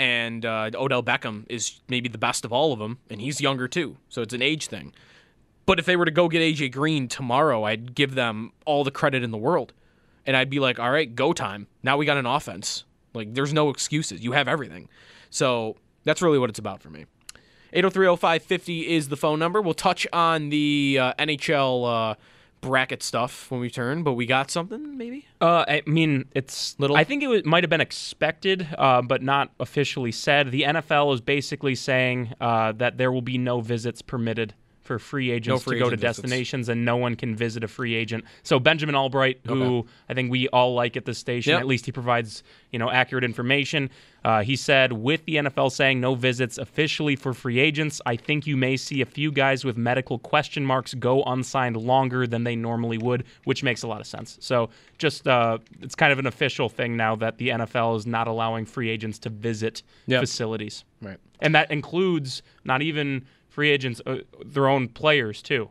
[0.00, 3.68] and uh, Odell Beckham is maybe the best of all of them, and he's younger
[3.68, 3.98] too.
[4.08, 4.94] So it's an age thing.
[5.70, 8.90] But if they were to go get AJ Green tomorrow, I'd give them all the
[8.90, 9.72] credit in the world,
[10.26, 11.68] and I'd be like, "All right, go time.
[11.80, 12.82] Now we got an offense.
[13.14, 14.20] Like, there's no excuses.
[14.24, 14.88] You have everything."
[15.30, 17.06] So that's really what it's about for me.
[17.72, 19.62] 8030550 is the phone number.
[19.62, 22.14] We'll touch on the uh, NHL uh,
[22.62, 25.28] bracket stuff when we turn, but we got something maybe.
[25.40, 26.96] Uh, I mean, it's Little?
[26.96, 30.50] I think it was, might have been expected, uh, but not officially said.
[30.50, 34.52] The NFL is basically saying uh, that there will be no visits permitted
[34.90, 36.16] for free agents free to go to agent visits.
[36.22, 38.24] destinations, and no one can visit a free agent.
[38.42, 39.88] So Benjamin Albright, who Okay.
[40.08, 41.60] I think we all like at this station, Yep.
[41.60, 43.88] at least he provides you know accurate information.
[44.24, 48.46] Uh, he said, with the NFL saying no visits officially for free agents, I think
[48.46, 52.54] you may see a few guys with medical question marks go unsigned longer than they
[52.56, 54.36] normally would, which makes a lot of sense.
[54.40, 54.68] So
[54.98, 58.66] just uh, it's kind of an official thing now that the NFL is not allowing
[58.66, 60.20] free agents to visit Yep.
[60.20, 61.16] facilities, Right.
[61.40, 65.70] and that includes not even free agents, uh, their own players too.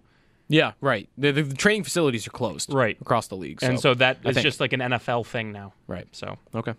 [0.51, 1.07] Yeah, right.
[1.15, 2.97] The, the, the training facilities are closed Right.
[2.99, 3.59] across the league.
[3.61, 5.73] and so that I is think- just like an NFL thing now.
[5.85, 6.07] Right.
[6.11, 6.73] So Okay.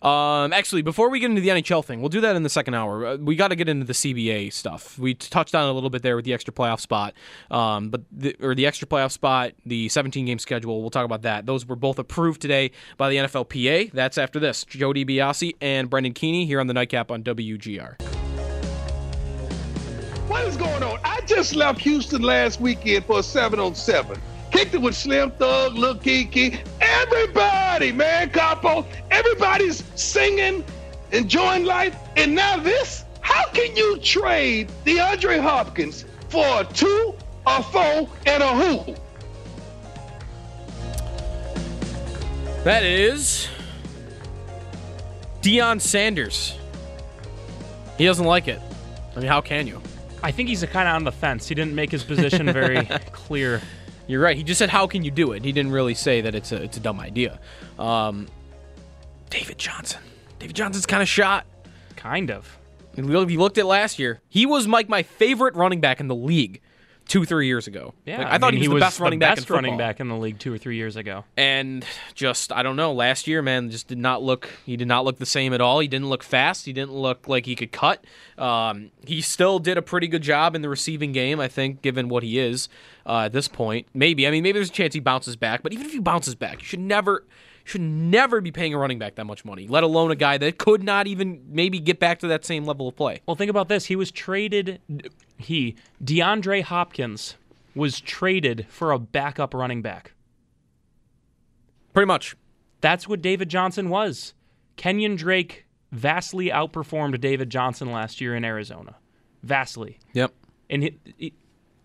[0.00, 2.74] Um, actually, before we get into the NHL thing, we'll do that in the second
[2.74, 3.04] hour.
[3.04, 4.96] Uh, we got to get into the CBA stuff.
[5.00, 7.12] We touched on it a little bit there with the extra playoff spot,
[7.50, 10.80] um, but the, or the extra playoff spot, the 17 game schedule.
[10.80, 11.44] We'll talk about that.
[11.46, 13.90] Those were both approved today by the NFLPA.
[13.90, 14.64] That's after this.
[14.64, 18.27] Jody DiBiase and Brendan Keeney here on the Nightcap on WGR.
[20.28, 21.00] What is going on?
[21.04, 24.20] I just left Houston last weekend for a 7 on 7.
[24.50, 30.62] kicked it with Slim Thug, Lil Keke, everybody, man, Capo, everybody's singing,
[31.12, 33.06] enjoying life, and now this?
[33.22, 37.14] How can you trade DeAndre Hopkins for a two,
[37.46, 38.94] a four, and a who?
[42.64, 43.48] That is
[45.40, 46.54] Deion Sanders.
[47.96, 48.60] He doesn't like it.
[49.16, 49.80] I mean, how can you?
[50.22, 51.48] I think he's kind of on the fence.
[51.48, 53.60] He didn't make his position very clear.
[54.06, 54.36] You're right.
[54.36, 56.62] He just said, "How can you do it?" He didn't really say that it's a
[56.62, 57.38] it's a dumb idea.
[57.78, 58.26] Um,
[59.30, 60.00] David Johnson.
[60.38, 61.46] David Johnson's kind of shot.
[61.96, 62.58] Kind of.
[62.96, 63.04] You
[63.38, 66.60] looked at last year, he was like my favorite running back in the league
[67.08, 67.94] two, three years ago.
[68.04, 69.98] Yeah, Like, I, thought mean, he was the best running back in best running back
[69.98, 71.24] in the league two or three years ago.
[71.36, 71.84] And
[72.14, 72.92] just I don't know.
[72.92, 74.48] Last year, man, just did not look.
[74.64, 75.80] He did not look the same at all.
[75.80, 76.66] He didn't look fast.
[76.66, 78.04] He didn't look like he could cut.
[78.36, 81.40] Um, he still did a pretty good job in the receiving game.
[81.40, 82.68] I think, given what he is
[83.06, 83.86] uh, at this point.
[83.94, 85.62] Maybe I mean maybe there's a chance he bounces back.
[85.62, 87.24] But even if he bounces back, you should never.
[87.68, 90.56] Should never be paying a running back that much money, let alone a guy that
[90.56, 93.20] could not even maybe get back to that same level of play.
[93.26, 93.84] Well, think about this.
[93.84, 94.80] He was traded.
[95.36, 97.36] He DeAndre Hopkins
[97.74, 100.14] was traded for a backup running back.
[101.92, 102.36] Pretty much.
[102.80, 104.32] That's what David Johnson was.
[104.76, 108.96] Kenyon Drake vastly outperformed David Johnson last year in Arizona.
[109.42, 109.98] Vastly.
[110.14, 110.32] Yep.
[110.70, 111.32] And he, he,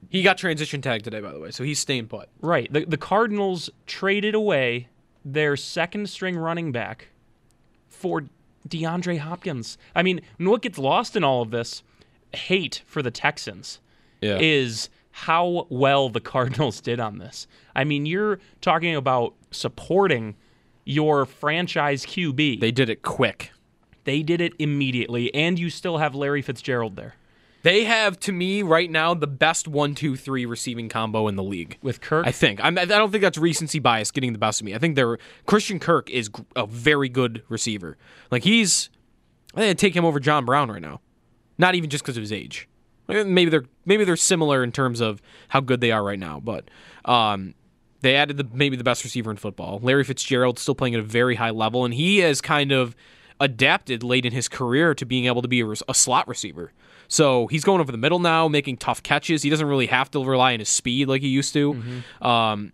[0.10, 2.30] He got transition tagged today, by the way, so he's staying put.
[2.42, 4.88] right, the the Cardinals traded away
[5.26, 7.10] their second string running back
[7.88, 8.24] for
[8.68, 9.78] DeAndre Hopkins.
[9.96, 11.84] I mean, what gets lost in all of this
[12.34, 13.80] hate for the Texans
[14.22, 14.38] Yeah.
[14.40, 17.48] is how well the Cardinals did on this.
[17.76, 20.36] I mean, you're talking about supporting
[20.86, 22.60] your franchise QB.
[22.60, 23.52] They did it quick.
[24.06, 27.16] They did it immediately, and you still have Larry Fitzgerald there.
[27.64, 31.44] They have, to me, right now, the best one, two, three receiving combo in the
[31.44, 31.78] league.
[31.82, 32.28] With Kirk?
[32.28, 32.64] I think.
[32.64, 34.76] I'm, I don't think that's recency bias getting the best of me.
[34.76, 37.98] I think they're Christian Kirk is a very good receiver.
[38.30, 38.90] Like he's,
[39.56, 41.00] I think I'd take him over John Brown right now.
[41.58, 42.68] Not even just because of his age.
[43.08, 46.70] Maybe they're maybe they're similar in terms of how good they are right now, but
[47.06, 47.54] um,
[48.02, 49.80] they added the maybe the best receiver in football.
[49.82, 52.96] Larry Fitzgerald still playing at a very high level, and he has kind of
[53.40, 56.72] adapted late in his career to being able to be a, a slot receiver.
[57.08, 59.44] So he's going over the middle now, making tough catches.
[59.44, 62.04] He doesn't really have to rely on his speed like he used to.
[62.22, 62.74] Um,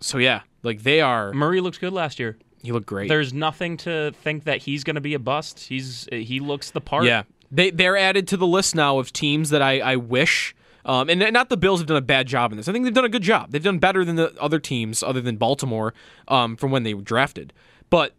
[0.00, 1.32] so yeah, like they are.
[1.32, 2.36] Murray looks good last year.
[2.62, 3.08] He looked great.
[3.08, 5.60] There's nothing to think that he's going to be a bust.
[5.60, 7.04] He's he looks the part.
[7.04, 10.54] Yeah, they they're added to the list now of teams that I I wish.
[10.86, 12.68] Um, and not the Bills have done a bad job in this.
[12.68, 13.50] I think they've done a good job.
[13.50, 15.94] They've done better than the other teams, other than Baltimore,
[16.28, 17.54] um, from when they were drafted.
[17.88, 18.12] But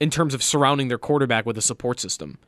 [0.00, 2.38] in terms of surrounding their quarterback with a support system,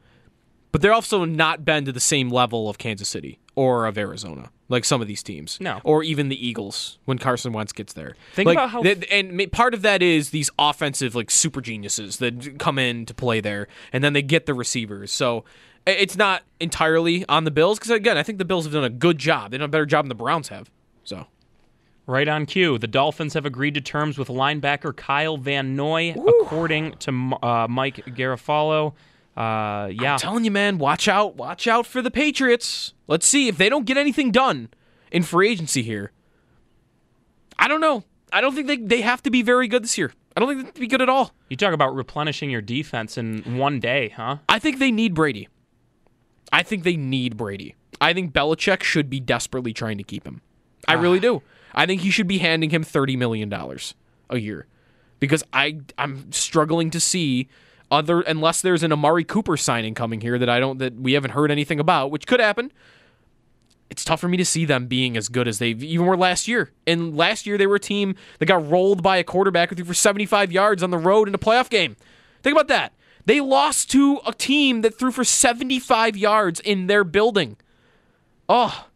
[0.72, 4.50] but they're also not been to the same level of Kansas City or of Arizona,
[4.68, 5.58] like some of these teams.
[5.60, 5.80] No.
[5.84, 8.14] or even the Eagles when Carson Wentz gets there.
[8.34, 12.58] Think Like, about how- and part of that is these offensive like super geniuses that
[12.58, 15.10] come in to play there, and then they get the receivers.
[15.12, 15.44] So
[15.86, 18.90] it's not entirely on the Bills because again, I think the Bills have done a
[18.90, 19.52] good job.
[19.52, 20.68] They've done a better job than the Browns have.
[21.04, 21.26] So
[22.06, 22.78] Right on cue.
[22.78, 27.10] The Dolphins have agreed to terms with linebacker Kyle Van Noy, according to
[27.42, 28.92] uh, Mike Garafolo.
[29.36, 32.94] Uh, yeah, I'm telling you, man, watch out, watch out for the Patriots.
[33.08, 34.68] Let's see if they don't get anything done
[35.10, 36.12] in free agency here.
[37.58, 38.04] I don't know.
[38.32, 40.12] I don't think they they have to be very good this year.
[40.36, 41.32] I don't think they'd be good at all.
[41.48, 44.38] you talk about replenishing your defense in one day, huh?
[44.48, 45.48] I think they need Brady.
[46.52, 47.74] I think they need Brady.
[48.00, 50.42] I think Belichick should be desperately trying to keep him.
[50.86, 51.42] I really do.
[51.76, 53.94] I think he should be handing him thirty million dollars
[54.30, 54.66] a year
[55.20, 57.48] because I I'm struggling to see
[57.90, 61.30] other unless there's an Amari Cooper signing coming here that I don't that we haven't
[61.32, 62.72] heard anything about, which could happen.
[63.88, 66.48] It's tough for me to see them being as good as they even were last
[66.48, 66.72] year.
[66.88, 69.84] And last year they were a team that got rolled by a quarterback who threw
[69.84, 71.94] for 75 yards on the road in a playoff game.
[72.42, 72.94] Think about that.
[73.26, 77.56] They lost to a team that threw for 75 yards in their building.
[78.48, 78.86] Oh,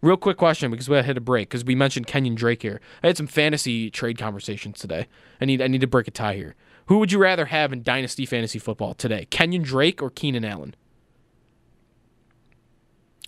[0.00, 2.62] real quick question because we had to hit a break because we mentioned Kenyon Drake
[2.62, 2.80] here.
[3.02, 5.06] I had some fantasy trade conversations today.
[5.40, 6.54] I need I need to break a tie here.
[6.86, 10.74] Who would you rather have in dynasty fantasy football today, Kenyon Drake or Keenan Allen?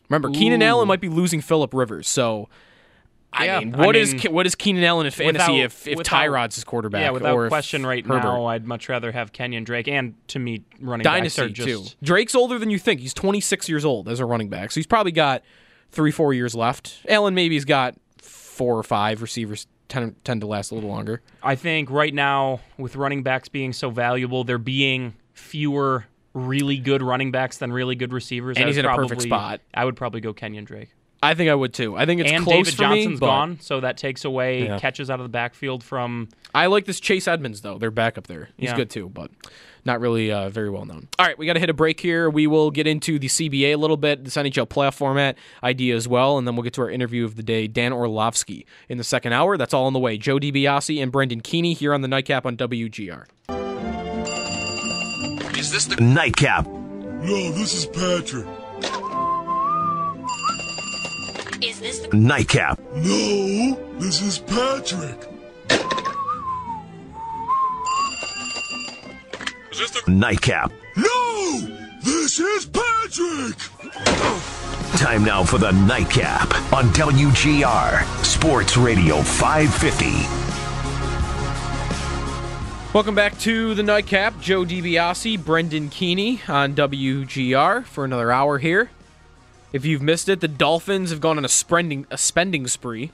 [0.09, 2.49] Remember, Keenan Allen might be losing Philip Rivers, so.
[3.33, 5.87] I Yeah, mean, I what is mean, what is Keenan Allen in fantasy Without- if
[5.87, 7.03] if without- Tyrod's his quarterback?
[7.03, 8.25] Yeah, without question, right Herbert?
[8.25, 9.87] now, I'd much rather have Kenyon Drake.
[9.87, 11.85] And to me, running backs dynasty are just too.
[12.05, 12.99] Drake's older than you think.
[13.01, 15.43] He's 26 years old as a running back, so he's probably got
[15.91, 16.99] three, four years left.
[17.09, 21.21] Allen maybe he's got four or five receivers tend, tend to last a little longer.
[21.43, 27.03] I think right now, with running backs being so valuable, there being fewer really good
[27.03, 28.57] running backs than really good receivers.
[28.57, 29.61] And I he's in a perfect spot.
[29.75, 30.91] I would probably go Kenyon Drake.
[31.23, 31.97] I think I would too.
[31.97, 34.65] I think it's and close David for Johnson's me, but gone, so that takes away
[34.65, 34.79] Yeah.
[34.79, 36.29] catches out of the backfield from.
[36.55, 37.77] I like this Chase Edmonds though.
[37.79, 38.49] Their backup there.
[38.57, 38.77] He's Yeah.
[38.77, 39.31] good too, but
[39.85, 41.09] not really uh, very well known.
[41.19, 42.31] All right, we got to hit a break here.
[42.31, 46.09] We will get into the CBA a little bit, this NHL playoff format idea as
[46.09, 49.05] well, and then we'll get to our interview of the day, Dan Orlovsky, in the
[49.05, 49.59] second hour.
[49.59, 50.17] That's all on the way.
[50.17, 53.27] Joe DiBiase and Brendan Keeney here on the Nightcap on WGR.
[55.59, 56.67] Is this the nightcap?
[56.67, 58.47] No, this is Patrick.
[61.63, 62.81] Is this the Nightcap.
[62.95, 65.29] No, this is Patrick.
[69.71, 70.73] Is this the Nightcap.
[70.97, 71.61] No,
[72.03, 73.59] this is Patrick.
[74.99, 80.07] Time now for the nightcap on WGR Sports Radio 550.
[82.95, 84.41] Welcome back to the Nightcap.
[84.41, 88.89] Joe DiBiase, Brendan Keeney on WGR for another hour here.
[89.73, 93.13] If you've missed it, the Dolphins have gone on a spending a spending spree.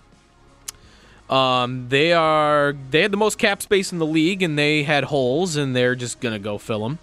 [1.28, 5.04] Um, they are they had the most cap space in the league, and they had
[5.04, 6.98] holes, and they're just gonna go fill them.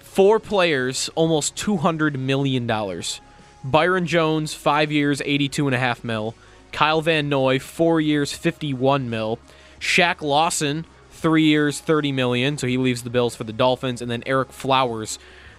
[0.00, 3.20] Four players, almost two hundred million dollars.
[3.62, 6.34] Byron Jones, five years, eighty-two and a half mil.
[6.72, 9.38] Kyle Van Noy, four years, fifty-one mil.
[9.80, 12.58] Shaq Lawson, three years, thirty million.
[12.58, 15.18] So he leaves the Bills for the Dolphins, and then Ereck Flowers,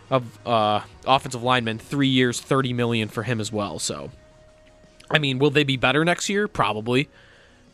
[0.10, 3.80] of uh, offensive linemen, three years, thirty million for him as well.
[3.80, 4.12] So,
[5.10, 6.48] I mean, will they be better next year?
[6.48, 7.10] Probably,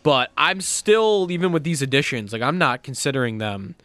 [0.04, 3.76] but I'm still even with these additions, like I'm not considering them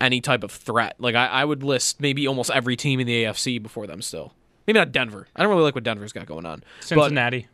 [0.00, 0.96] any type of threat.
[0.98, 4.32] Like I, I would list maybe almost every team in the AFC before them still.
[4.66, 5.26] Maybe not Denver.
[5.34, 6.60] I don't really like what Denver's got going on.
[6.80, 7.46] But- Cincinnati.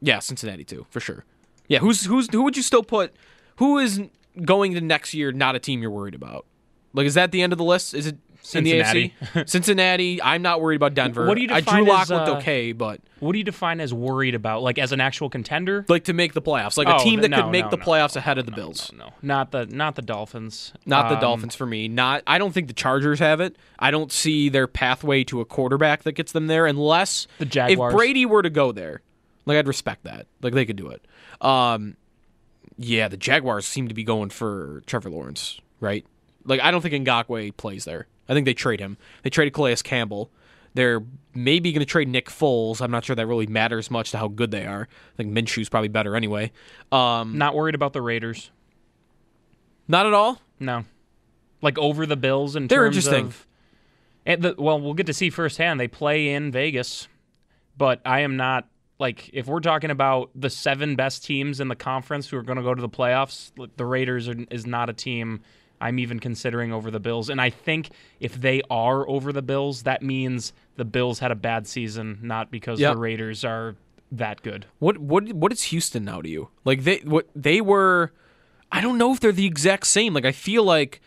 [0.00, 1.24] yeah, Cincinnati too, for sure.
[1.68, 3.14] Yeah, who's who's who would you still put?
[3.56, 4.00] Who is
[4.44, 5.32] going to next year?
[5.32, 6.46] Not a team you're worried about.
[6.94, 7.92] Like, is that the end of the list?
[7.92, 9.14] Is it Cincinnati.
[9.34, 9.46] the?
[9.46, 10.22] Cincinnati.
[10.22, 11.26] I'm not worried about Denver.
[11.26, 13.44] What do you I define Drew Lock as, looked uh, okay, but What do you
[13.44, 14.62] define as worried about?
[14.62, 15.84] Like as an actual contender?
[15.88, 17.76] like to make the playoffs, like Oh, a team that no, could make no, the
[17.76, 18.90] no, playoffs ahead of the Bills.
[18.96, 20.72] No, not the not the Dolphins.
[20.86, 21.88] Not the Um, Dolphins for me.
[21.88, 22.22] Not.
[22.26, 23.56] I don't think the Chargers have it.
[23.78, 27.92] I don't see their pathway to a quarterback that gets them there unless The Jaguars.
[27.92, 29.02] If Brady were to go there,
[29.46, 30.26] like I'd respect that.
[30.42, 31.04] Like they could do it.
[31.40, 31.96] Um,
[32.76, 36.06] yeah, the Jaguars seem to be going for Trevor Lawrence, right?
[36.44, 38.06] Like I don't think Ngakoue plays there.
[38.28, 38.96] I think they trade him.
[39.22, 40.30] They traded Calais Campbell.
[40.74, 41.02] They're
[41.34, 42.80] maybe going to trade Nick Foles.
[42.80, 44.86] I'm not sure that really matters much to how good they are.
[45.14, 46.52] I think Minshew's probably better anyway.
[46.92, 48.50] Um, Not worried about the Raiders.
[49.88, 50.40] not at all.
[50.60, 50.84] No,
[51.62, 53.26] like over the Bills in They're terms interesting.
[53.26, 53.46] of.
[54.26, 55.80] And the, well, we'll get to see firsthand.
[55.80, 57.08] They play in Vegas,
[57.76, 58.68] but I am not
[58.98, 62.56] like if we're talking about the seven best teams in the conference who are going
[62.58, 63.52] to go to the playoffs.
[63.76, 65.40] The Raiders are, is not a team
[65.80, 67.28] I'm even considering over the Bills.
[67.28, 71.36] And I think if they are over the Bills, that means the Bills had a
[71.36, 72.94] bad season, not because Yep.
[72.94, 73.76] the Raiders are
[74.10, 74.66] that good.
[74.78, 76.48] What what what is Houston now to you?
[76.64, 78.12] Like they what they were
[78.72, 80.14] I don't know if they're the exact same.
[80.14, 81.00] Like I feel like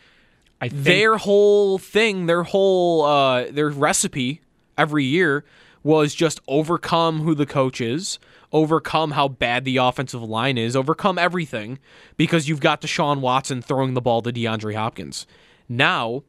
[0.60, 4.40] I think, their whole thing, their whole uh their recipe
[4.78, 5.44] every year
[5.82, 8.20] was just overcome who the coach is,
[8.52, 11.78] overcome how bad the offensive line is, overcome everything
[12.16, 15.26] because you've got Deshaun Watson throwing the ball to DeAndre Hopkins.
[15.68, 16.22] Now,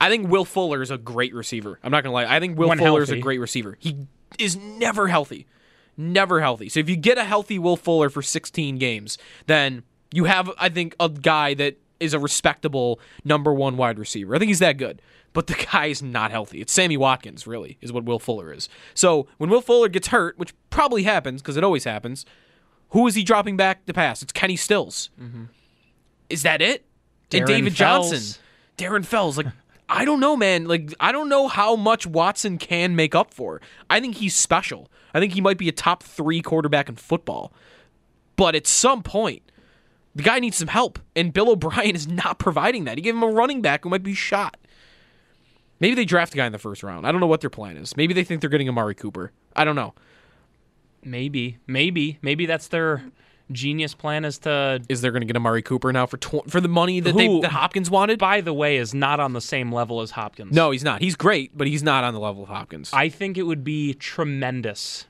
[0.00, 1.78] I think Will Fuller is a great receiver.
[1.82, 2.24] I'm not gonna lie.
[2.24, 3.76] I think Will When Fuller is a great receiver.
[3.80, 3.96] He
[4.38, 5.46] is never healthy.
[5.96, 6.68] Never healthy.
[6.68, 9.82] So if you get a healthy Will Fuller for 16 games, then
[10.12, 14.34] you have, I think, a guy that is a respectable number one wide receiver.
[14.34, 15.02] I think he's that good.
[15.32, 16.60] But the guy is not healthy.
[16.60, 18.68] It's Sammy Watkins, really, is what Will Fuller is.
[18.94, 22.24] So when Will Fuller gets hurt, which probably happens because it always happens,
[22.90, 24.22] who is he dropping back to pass?
[24.22, 25.10] It's Kenny Stills.
[25.20, 25.44] Mm-hmm.
[26.30, 26.84] Is that it?
[27.32, 28.10] and David Fells.
[28.10, 28.42] Johnson.
[28.78, 29.36] Darren Fells.
[29.36, 29.46] Like,
[29.88, 30.66] I don't know, man.
[30.66, 33.60] Like, I don't know how much Watson can make up for.
[33.90, 34.90] I think he's special.
[35.14, 37.52] I think he might be a top three quarterback in football.
[38.36, 39.42] But at some point,
[40.18, 40.98] the guy needs some help.
[41.16, 42.98] And Bill O'Brien is not providing that.
[42.98, 44.56] He gave him a running back who might be shot.
[45.80, 47.06] Maybe they draft a guy in the first round.
[47.06, 47.96] I don't know what their plan is.
[47.96, 49.30] Maybe they think they're getting Amari Cooper.
[49.54, 49.94] I don't know.
[51.04, 53.04] maybe, maybe, maybe that's their
[53.52, 56.60] genius plan is to Is they're going to get Amari Cooper now for tw- for
[56.60, 58.18] the money that they that Hopkins wanted?
[58.18, 60.52] by the way, is not on the same level as Hopkins.
[60.52, 61.00] No, he's not.
[61.00, 62.90] He's great, but he's not on the level of Hopkins.
[62.92, 65.06] I think it would be tremendous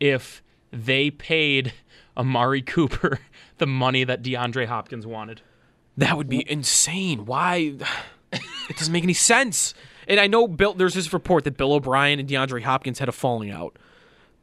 [0.00, 1.72] if they paid
[2.18, 3.20] Amari Cooper
[3.58, 5.42] the money that DeAndre Hopkins wanted.
[5.96, 7.26] That would be insane.
[7.26, 7.74] Why?
[8.70, 9.72] It doesn't make any sense.
[10.06, 10.74] And I know Bill.
[10.74, 13.78] There's this report that Bill O'Brien and DeAndre Hopkins had a falling out.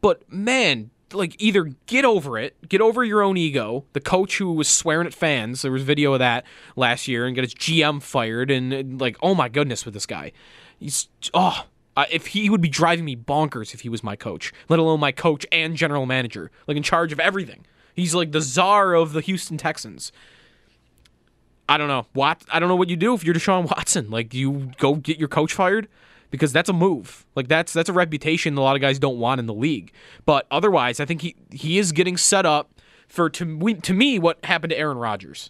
[0.02, 3.86] But man, like either get over it, get over your own ego.
[3.94, 6.46] The coach who was swearing at fans, there was video of that
[6.76, 10.06] last year, and got his GM fired, and, and, like, oh my goodness, with this
[10.06, 10.32] guy,
[10.80, 11.66] he's oh,
[11.96, 15.00] Uh, if he would be driving me bonkers if he was my coach, let alone
[15.00, 17.66] my coach and general manager, like in charge of everything.
[17.96, 20.12] He's like the czar of the Houston Texans.
[21.68, 22.06] I don't know.
[22.14, 24.10] What I don't know what you do if you're Deshaun Watson.
[24.12, 25.88] Like, you go get your coach fired?
[26.32, 27.26] Because that's a move.
[27.36, 29.94] Like that's that's a reputation a lot of guys don't want in the league.
[30.26, 32.70] But otherwise, I think he he is getting set up
[33.08, 35.50] for to to me what happened to Aaron Rodgers,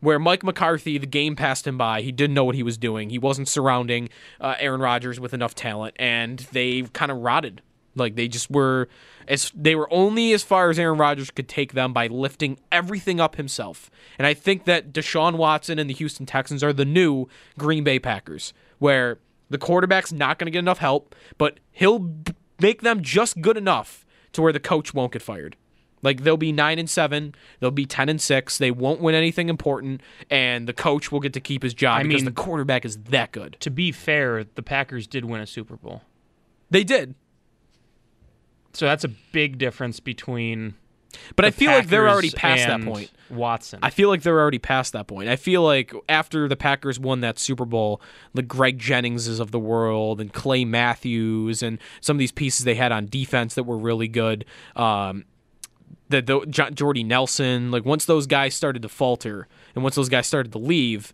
[0.00, 2.02] where Mike McCarthy the game passed him by.
[2.02, 3.10] He didn't know what he was doing.
[3.10, 4.08] He wasn't surrounding
[4.40, 7.62] uh, Aaron Rodgers with enough talent, and they kind of rotted.
[7.94, 8.88] Like they just were
[9.26, 13.20] as they were only as far as Aaron Rodgers could take them by lifting everything
[13.20, 13.90] up himself.
[14.18, 17.26] And I think that Deshaun Watson and the Houston Texans are the new
[17.58, 19.18] Green Bay Packers, where
[19.48, 22.14] the quarterback's not going to get enough help, but he'll
[22.60, 25.56] make them just good enough to where the coach won't get fired.
[26.06, 28.58] Like they'll be nine and seven, they'll be ten and six.
[28.58, 30.00] They won't win anything important,
[30.30, 32.96] and the coach will get to keep his job I because mean- the quarterback is
[33.10, 33.56] that good.
[33.58, 36.02] To be fair, the Packers did win a Super Bowl.
[36.70, 37.16] They did.
[38.72, 40.74] So that's a big difference between.
[41.34, 43.10] But I feel like they're already past that point.
[43.30, 43.80] Watson.
[43.82, 45.28] I feel like they're already past that point.
[45.28, 48.00] I feel like after the Packers won that Super Bowl,
[48.34, 52.76] the Greg Jenningses of the world and Clay Matthews and some of these pieces they
[52.76, 54.44] had on defense that were really good.
[54.76, 55.24] Um,
[56.08, 60.08] the, the Jo- Jordy Nelson, like once those guys started to falter and once those
[60.08, 61.12] guys started to leave,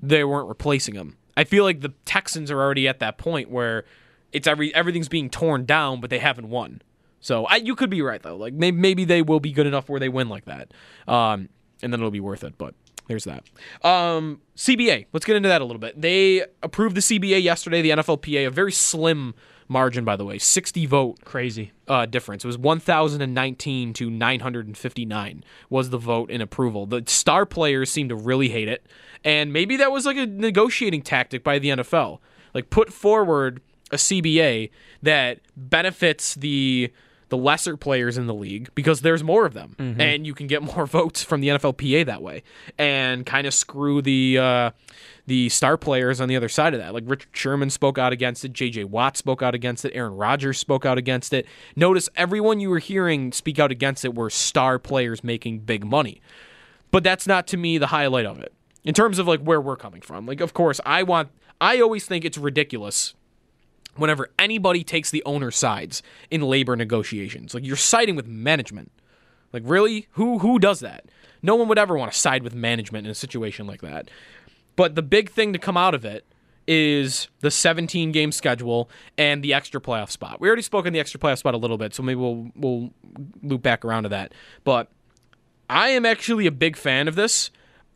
[0.00, 1.16] they weren't replacing them.
[1.36, 3.84] I feel like the Texans are already at that point where
[4.32, 6.82] it's every everything's being torn down, but they haven't won.
[7.20, 8.36] So I, you could be right though.
[8.36, 10.72] Like maybe, maybe they will be good enough where they win like that,
[11.08, 11.48] um,
[11.82, 12.58] and then it'll be worth it.
[12.58, 12.74] But
[13.06, 13.44] there's that.
[13.86, 15.06] Um, CBA.
[15.12, 16.00] Let's get into that a little bit.
[16.00, 17.82] They approved the CBA yesterday.
[17.82, 19.34] The NFLPA, a very slim
[19.72, 22.44] margin, by the way, 60 vote crazy uh, difference.
[22.44, 26.86] It was 1,019 to 959 was the vote in approval.
[26.86, 28.86] The star players seem to really hate it,
[29.24, 32.18] and maybe that was like a negotiating tactic by the NFL.
[32.54, 33.60] Like put forward
[33.90, 34.70] a CBA
[35.02, 36.92] that benefits the
[37.32, 39.98] the lesser players in the league because there's more of them, Mhm.
[39.98, 42.42] and you can get more votes from the NFLPA that way,
[42.76, 44.70] and kind of screw the uh,
[45.26, 46.92] the star players on the other side of that.
[46.92, 48.84] Like Richard Sherman spoke out against it, J.J.
[48.84, 51.46] Watt spoke out against it, Aaron Rodgers spoke out against it.
[51.74, 56.20] Notice everyone you were hearing speak out against it were star players making big money,
[56.90, 58.52] but that's not to me the highlight of it
[58.84, 60.26] in terms of like where we're coming from.
[60.26, 61.30] Like, of course, I want.
[61.62, 63.14] I always think it's ridiculous
[63.96, 67.54] whenever anybody takes the owner's sides in labor negotiations.
[67.54, 68.90] Like you're siding with management.
[69.52, 70.08] Like really?
[70.12, 71.06] Who who does that?
[71.42, 74.08] No one would ever want to side with management in a situation like that.
[74.76, 76.24] But the big thing to come out of it
[76.66, 78.88] is the 17 game schedule
[79.18, 80.40] and the extra playoff spot.
[80.40, 82.90] We already spoke on the extra playoff spot a little bit, so maybe we'll we'll
[83.42, 84.32] loop back around to that.
[84.64, 84.88] But
[85.68, 87.50] I am actually a big fan of this.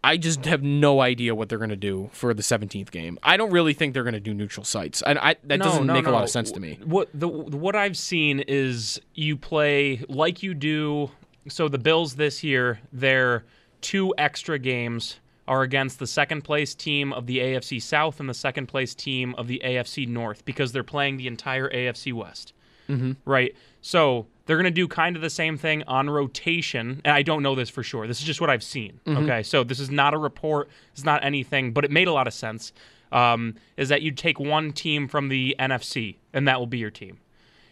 [0.07, 3.19] I just have no idea what they're going to do for the 17th game.
[3.25, 5.03] I don't really think they're going to do neutral sites.
[5.03, 6.79] And I, that No, doesn't no, make a lot of sense to me.
[6.85, 11.11] What the what I've seen is you play like you do.
[11.49, 13.45] So the Bills this year, their
[13.81, 18.35] two extra games are against the second place team of the AFC South and the
[18.35, 22.53] second place team of the AFC North because they're playing the entire AFC West.
[22.89, 23.17] Mhm.
[23.25, 23.55] Right.
[23.81, 27.01] So they're going to do kind of the same thing on rotation.
[27.05, 28.07] And I don't know this for sure.
[28.07, 29.01] This is just what I've seen.
[29.07, 29.25] Mhm.
[29.25, 29.43] Okay.
[29.43, 30.69] So this is not a report.
[30.93, 32.73] It's not anything, but it made a lot of sense.
[33.13, 36.91] Um, is that you take one team from the NFC and that will be your
[36.91, 37.19] team.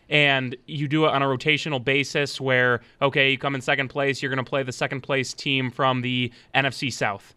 [0.08, 4.22] And you do it on a rotational basis where, okay, you come in second place,
[4.22, 7.34] you're going to play the second place team from the NFC South.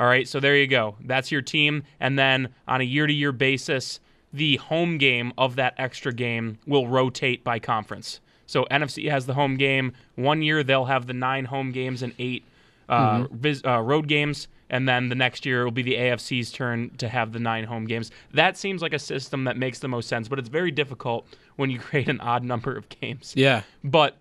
[0.00, 0.96] All right, so there you go.
[1.04, 1.82] That's your team.
[2.00, 4.00] And then on a year to year basis,
[4.32, 8.20] the home game of that extra game will rotate by conference.
[8.46, 9.92] So NFC has the home game.
[10.16, 12.44] One year they'll have the nine home games and eight
[12.88, 13.30] uh, Mhm.
[13.32, 14.46] vis- uh, road games.
[14.68, 17.64] And then the next year it will be the AFC's turn to have the nine
[17.64, 18.10] home games.
[18.32, 21.26] That seems like a system that makes the most sense, but it's very difficult
[21.56, 23.32] when you create an odd number of games.
[23.36, 23.62] Yeah.
[23.82, 24.16] But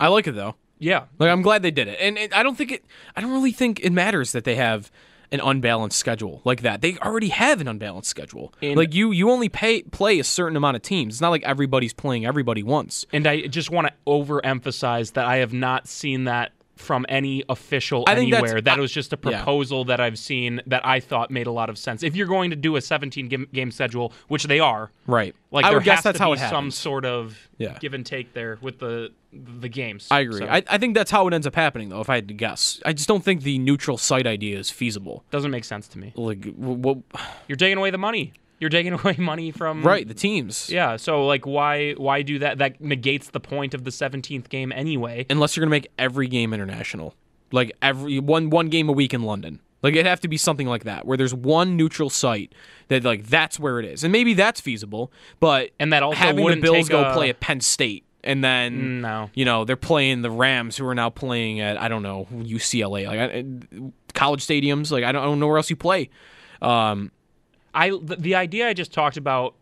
[0.00, 0.56] I like it though.
[0.80, 1.04] Yeah.
[1.18, 1.98] Like I'm glad they did it.
[2.00, 2.84] And it, I don't think it
[3.16, 4.90] I don't really think it matters that they have
[5.30, 6.80] an unbalanced schedule like that.
[6.80, 8.52] They already have an unbalanced schedule.
[8.62, 11.14] And- like you you only pay play a certain amount of teams.
[11.14, 13.04] It's not like everybody's playing everybody once.
[13.12, 18.04] And I just want to overemphasize that I have not seen that from any official
[18.06, 18.60] I anywhere.
[18.60, 19.38] That I- was just a yeah.
[19.38, 22.02] proposal that I've seen that I thought made a lot of sense.
[22.02, 25.34] If you're going to do a 17 game, game schedule, which they are, Right.
[25.50, 27.78] Like I there would guess that's how it some sort of Yeah.
[27.80, 30.08] give and take there with the the games.
[30.10, 30.38] I agree.
[30.38, 32.34] So, I, I think that's how it ends up happening though, if I had to
[32.34, 32.80] guess.
[32.86, 35.24] I just don't think the neutral site idea is feasible.
[35.30, 36.12] doesn't make sense to me.
[36.16, 36.98] Like what
[37.46, 38.32] You're taking away the money.
[38.60, 40.68] You're taking away money from Right, the teams.
[40.70, 42.58] Yeah, so like why why do that?
[42.58, 45.26] That negates the point of the 17th game anyway.
[45.30, 47.14] Unless you're gonna make every game international.
[47.52, 49.60] Like every one one game a week in London.
[49.80, 52.52] Like it'd have to be something like that, where there's one neutral site
[52.88, 55.12] that like that's where it is, and maybe that's feasible.
[55.38, 59.02] But and that also having the Bills go a- play at Penn State, and then
[59.02, 59.30] No.
[59.34, 63.06] you know they're playing the Rams, who are now playing at I don't know UCLA,
[63.06, 64.90] like I- college stadiums.
[64.90, 66.10] Like I don't, I don't know where else you play.
[66.60, 67.12] Um,
[67.74, 69.54] I the, the idea I just talked about,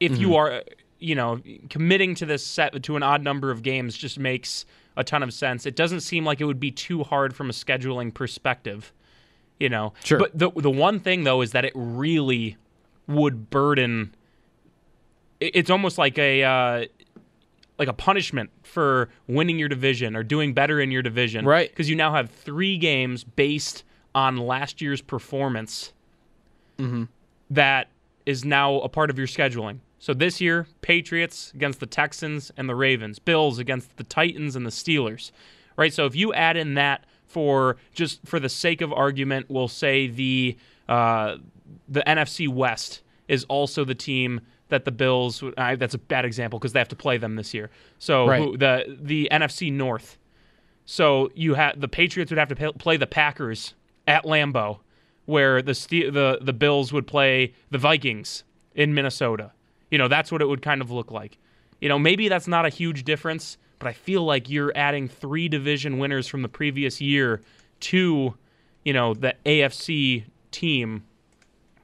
[0.00, 0.36] if you Mhm.
[0.36, 0.62] are,
[0.98, 4.64] you know, committing to this set to an odd number of games, just makes
[4.96, 5.66] a ton of sense.
[5.66, 8.92] It doesn't seem like it would be too hard from a scheduling perspective,
[9.58, 9.92] you know.
[10.04, 10.18] Sure.
[10.18, 12.56] But the the one thing though is that it really
[13.06, 14.14] would burden.
[15.40, 16.42] It's almost like a.
[16.44, 16.84] Uh,
[17.76, 21.44] like a punishment for winning your division or doing better in your division.
[21.44, 21.68] Right.
[21.68, 23.82] Because you now have three games based
[24.14, 25.92] on last year's performance
[26.78, 27.08] Mhm.
[27.50, 27.88] that
[28.26, 29.78] is now a part of your scheduling.
[29.98, 34.64] So this year, Patriots against the Texans and the Ravens, Bills against the Titans and
[34.66, 35.30] the Steelers.
[35.76, 35.92] Right?
[35.92, 40.06] So if you add in that for just for the sake of argument, we'll say
[40.06, 40.56] the
[40.88, 41.36] uh,
[41.88, 45.42] the NFC West is also the team that the Bills.
[45.42, 47.70] would- I, that's a bad example because they have to play them this year.
[47.98, 48.40] So Right.
[48.42, 50.18] who, the the NFC North.
[50.84, 53.74] So you have the Patriots would have to pay, play the Packers
[54.06, 54.78] at Lambeau,
[55.26, 58.44] where the the the Bills would play the Vikings
[58.74, 59.52] in Minnesota.
[59.90, 61.38] You know that's what it would kind of look like.
[61.80, 65.48] You know maybe that's not a huge difference, but I feel like you're adding three
[65.48, 67.40] division winners from the previous year
[67.80, 68.34] to,
[68.84, 71.04] you know, the AFC team.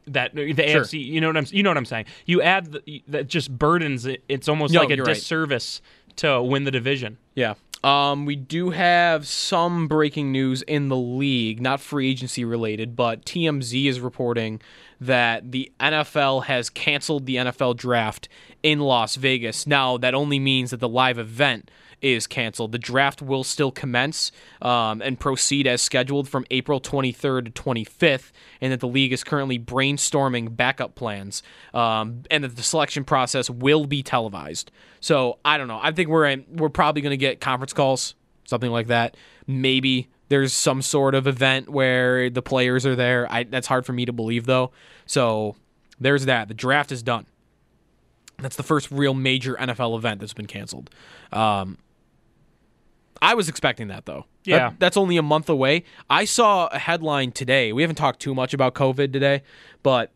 [0.07, 0.83] That the Sure.
[0.83, 2.07] AFC, you know what I'm, you know what I'm saying.
[2.27, 4.25] You add the, that just burdens it.
[4.29, 5.15] It's almost No, like a you're right.
[5.15, 5.83] disservice
[6.17, 7.19] to win the division.
[7.35, 7.55] Yeah.
[7.83, 13.25] Um, we do have some breaking news in the league, not free agency related, but
[13.25, 14.61] TMZ is reporting
[15.01, 18.29] that the NFL has canceled the NFL draft
[18.63, 19.67] in Las Vegas.
[19.67, 21.71] Now, that only means that the live event
[22.03, 22.73] is canceled.
[22.73, 24.33] The draft will still commence
[24.63, 29.25] um, and proceed as scheduled from April 23rd to 25th, and that the league is
[29.25, 31.43] currently brainstorming backup plans,
[31.75, 34.71] um, and that the selection process will be televised.
[35.01, 35.81] So I don't know.
[35.83, 39.17] I think we're we're probably going to get conference calls, something like that.
[39.47, 43.31] Maybe there's some sort of event where the players are there.
[43.31, 44.71] I, that's hard for me to believe though.
[45.05, 45.57] So
[45.99, 46.49] there's that.
[46.49, 47.27] The draft is done.
[48.39, 50.89] That's the first real major NFL event that's been canceled.
[51.33, 51.79] Um,
[53.23, 54.27] I was expecting that though.
[54.45, 54.73] That- Yeah.
[54.79, 55.85] that's only a month away.
[56.09, 57.73] I saw a headline today.
[57.73, 59.43] We haven't talked too much about COVID today,
[59.83, 60.13] but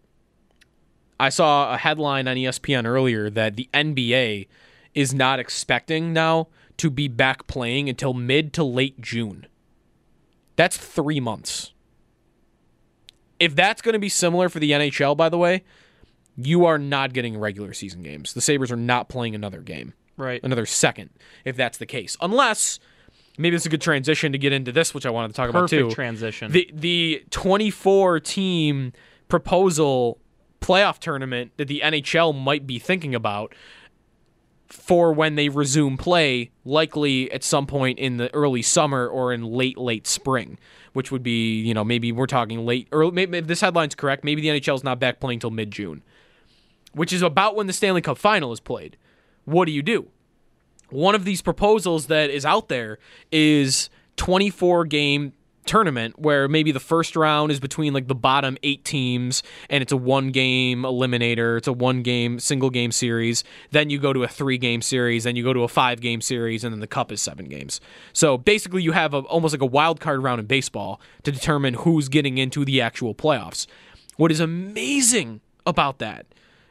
[1.21, 4.49] I saw a headline on ESPN earlier that the NBA
[4.95, 6.49] is not expecting now
[6.79, 9.47] to be back playing until mid to late June.
[10.57, 11.73] That's three months.
[13.39, 15.65] If that's going to be similar for the NHL, by the way,
[16.37, 18.33] you are not getting regular season games.
[18.33, 20.41] The Sabres are not playing another game Right.
[20.43, 21.11] another second
[21.45, 22.17] if that's the case.
[22.21, 22.79] Unless
[23.39, 25.63] maybe it's a good transition to get into this, which I wanted to talk about
[25.63, 25.95] Perfect too.
[25.95, 26.53] transition.
[26.53, 28.93] The the 24 team
[29.29, 30.19] proposal
[30.61, 33.55] playoff tournament that the NHL might be thinking about
[34.69, 39.45] for when they resume play, likely at some point in the early summer or in
[39.45, 40.59] late late spring,
[40.93, 43.13] which would be you know maybe we're talking late early.
[43.13, 44.25] Maybe if this headline's correct.
[44.25, 46.03] Maybe the NHL is not back playing till mid June,
[46.93, 48.97] which is about when the Stanley Cup Final is played.
[49.45, 50.09] What do you do?
[50.91, 52.99] One of these proposals that is out there
[53.33, 55.33] is 24 game
[55.67, 59.93] tournament where maybe the first round is between like the bottom 8 teams and it's
[59.93, 64.23] a one game eliminator, it's a one game single game series, then you go to
[64.23, 66.87] a 3 game series, then you go to a 5 game series and then the
[66.87, 67.81] cup is 7 games.
[68.13, 71.75] So basically you have a, almost like a wild card round in baseball to determine
[71.75, 73.67] who's getting into the actual playoffs.
[74.17, 76.27] What is amazing about that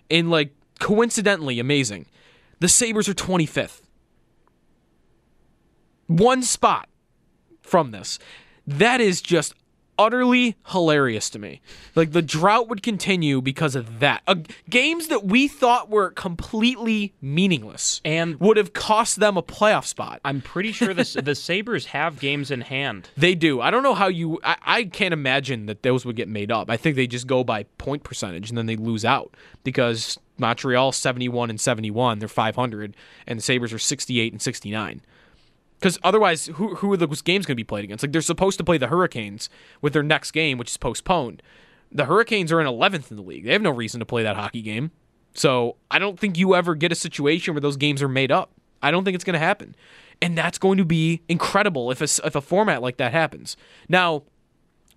[0.09, 2.05] and like coincidentally amazing
[2.59, 3.81] the Sabres are 25th.
[6.07, 6.89] One spot
[7.61, 8.19] from this.
[8.65, 9.53] That is just
[9.97, 11.61] utterly hilarious to me.
[11.95, 14.23] Like the drought would continue because of that.
[14.27, 14.35] Uh,
[14.69, 20.19] games that we thought were completely meaningless and would have cost them a playoff spot.
[20.25, 23.09] I'm pretty sure the the Sabres have games in hand.
[23.23, 23.61] They do.
[23.61, 24.39] I don't know how you.
[24.43, 26.69] I, I can't imagine that those would get made up.
[26.69, 29.33] I think they just go by point percentage and then they lose out
[29.63, 32.95] because Montreal 71 and 71, they're 500,
[33.27, 35.01] and the Sabres are 68 and 69.
[35.83, 38.05] Because otherwise, who who are those games going to be played against?
[38.05, 39.49] Like they're supposed to play the Hurricanes
[39.81, 41.43] with their next game, which is postponed.
[41.91, 43.43] The Hurricanes are in 11th in the league.
[43.43, 44.91] They have no reason to play that hockey game.
[45.33, 48.51] So I don't think you ever get a situation where those games are made up.
[48.81, 49.75] I don't think it's going to happen,
[50.21, 53.57] and that's going to be incredible if a, if a format like that happens.
[53.89, 54.23] Now,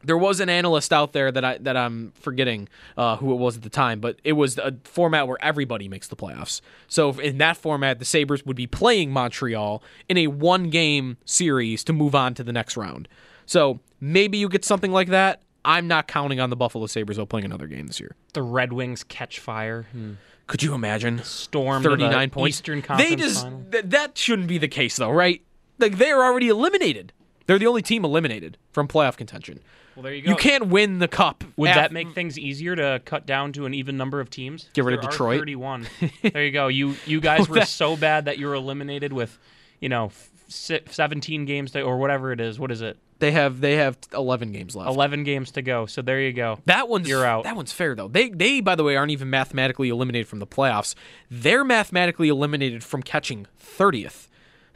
[0.06, 3.56] there was an analyst out there that I that I'm forgetting uh, who it was
[3.56, 6.60] at the time, but it was a format where everybody makes the playoffs.
[6.88, 11.84] So in that format, the Sabres would be playing Montreal in a one game series
[11.84, 13.08] to move on to the next round.
[13.46, 15.42] So maybe you get something like that.
[15.64, 18.14] I'm not counting on the Buffalo Sabres though playing another game this year.
[18.32, 19.86] The Red Wings catch fire.
[19.92, 21.22] and Could you imagine?
[21.24, 22.58] Storm 39 points.
[22.58, 23.64] Eastern Conference They just Final.
[23.72, 25.42] th- that shouldn't be the case though, right?
[25.78, 27.12] Like they're already eliminated.
[27.46, 29.60] They're the only team eliminated from playoff contention.
[29.94, 30.30] Well, there you go.
[30.30, 31.42] You can't win the cup.
[31.56, 34.68] Would af- that make things easier to cut down to an even number of teams?
[34.74, 35.40] Get rid of There Detroit?
[35.40, 35.86] 31.
[36.32, 36.68] there you go.
[36.68, 39.38] You you guys were so bad that you were eliminated with,
[39.80, 42.58] you know, f- 17 games to, or whatever it is.
[42.58, 42.98] What is it?
[43.18, 44.88] they have they have 11 games left.
[44.90, 45.86] 11 games to go.
[45.86, 46.58] So there you go.
[46.66, 47.44] That one's You're out.
[47.44, 48.08] That one's fair though.
[48.08, 50.94] They they by the way aren't even mathematically eliminated from the playoffs.
[51.30, 54.28] They're mathematically eliminated from catching 30th.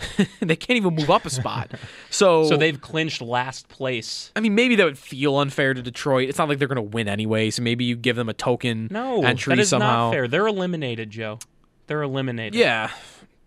[0.40, 1.72] they can't even move up a spot.
[2.10, 4.32] So So they've clinched last place.
[4.34, 6.28] I mean, maybe that would feel unfair to Detroit.
[6.28, 8.88] It's not like they're going to win anyway, so maybe you give them a token
[8.90, 10.06] No, entry that is somehow.
[10.06, 10.28] not fair.
[10.28, 11.38] They're eliminated, Joe.
[11.86, 12.54] They're eliminated.
[12.54, 12.90] Yeah.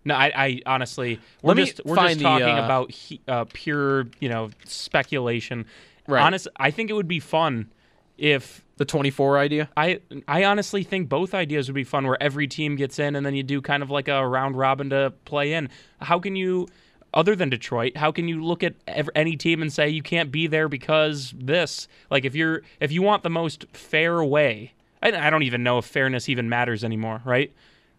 [0.04, 3.20] No, I, I honestly, we're Let me just we're just the, talking uh, about he,
[3.26, 5.66] uh, pure, you know, speculation.
[6.06, 6.22] Right.
[6.22, 7.70] Honest, I think it would be fun
[8.18, 9.70] if the 24 idea.
[9.76, 13.24] I I honestly think both ideas would be fun, where every team gets in, and
[13.24, 15.68] then you do kind of like a round robin to play in.
[16.00, 16.68] How can you?
[17.12, 18.74] Other than Detroit, how can you look at
[19.14, 21.86] any team and say you can't be there because this?
[22.10, 25.84] Like if you're if you want the most fair way, I don't even know if
[25.84, 27.52] fairness even matters anymore, right?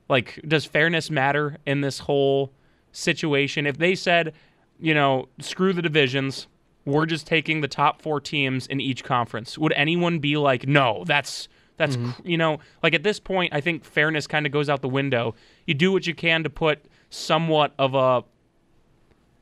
[0.10, 2.52] Like, does fairness matter in this whole
[2.92, 3.66] situation?
[3.66, 4.34] If they said,
[4.80, 6.48] you know, screw the divisions,
[6.86, 11.04] we're just taking the top four teams in each conference, would anyone be like, no,
[11.06, 12.12] that's that's Mm-hmm.
[12.12, 14.88] cr- you know, like at this point, I think fairness kind of goes out the
[14.88, 15.36] window.
[15.68, 16.80] You do what you can to put
[17.10, 18.24] somewhat of a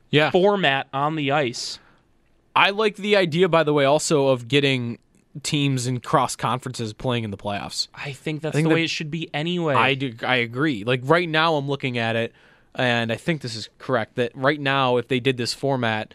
[0.09, 1.79] yeah format on the ice.
[2.55, 4.99] I like the idea, by the way, also of getting
[5.41, 7.87] teams in cross conferences playing in the playoffs.
[7.95, 9.73] I think that's I think the that- way it should be anyway.
[9.73, 10.83] I do, I agree.
[10.83, 12.31] Like right now, I'm looking at it,
[12.75, 14.15] and I think this is correct.
[14.15, 16.13] That right now, if they did this format,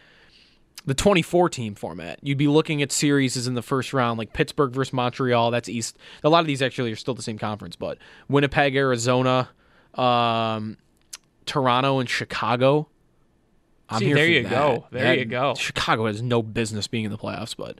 [0.85, 4.33] the 24 team format, you'd be looking at series as in the first round, like
[4.33, 5.51] Pittsburgh versus Montreal.
[5.51, 5.99] That's East.
[6.25, 7.99] A lot of these actually are still the same conference, but
[8.29, 9.49] Winnipeg, Arizona,
[9.95, 10.77] um,
[11.47, 12.89] Toronto, and Chicago.
[13.91, 14.51] I'm See, here there you that.
[14.51, 14.87] go.
[14.91, 15.55] There That- you go.
[15.55, 17.79] Chicago has no business being in the playoffs, but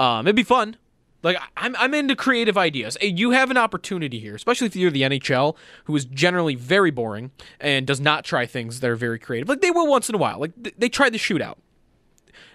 [0.00, 0.76] um, it'd be fun.
[1.24, 2.96] Like I'm, I'm into creative ideas.
[3.00, 6.92] Hey, You have an opportunity here, especially if you're the NHL, who is generally very
[6.92, 9.48] boring and does not try things that are very creative.
[9.48, 10.38] Like they will once in a while.
[10.38, 11.56] Like they tried the shootout.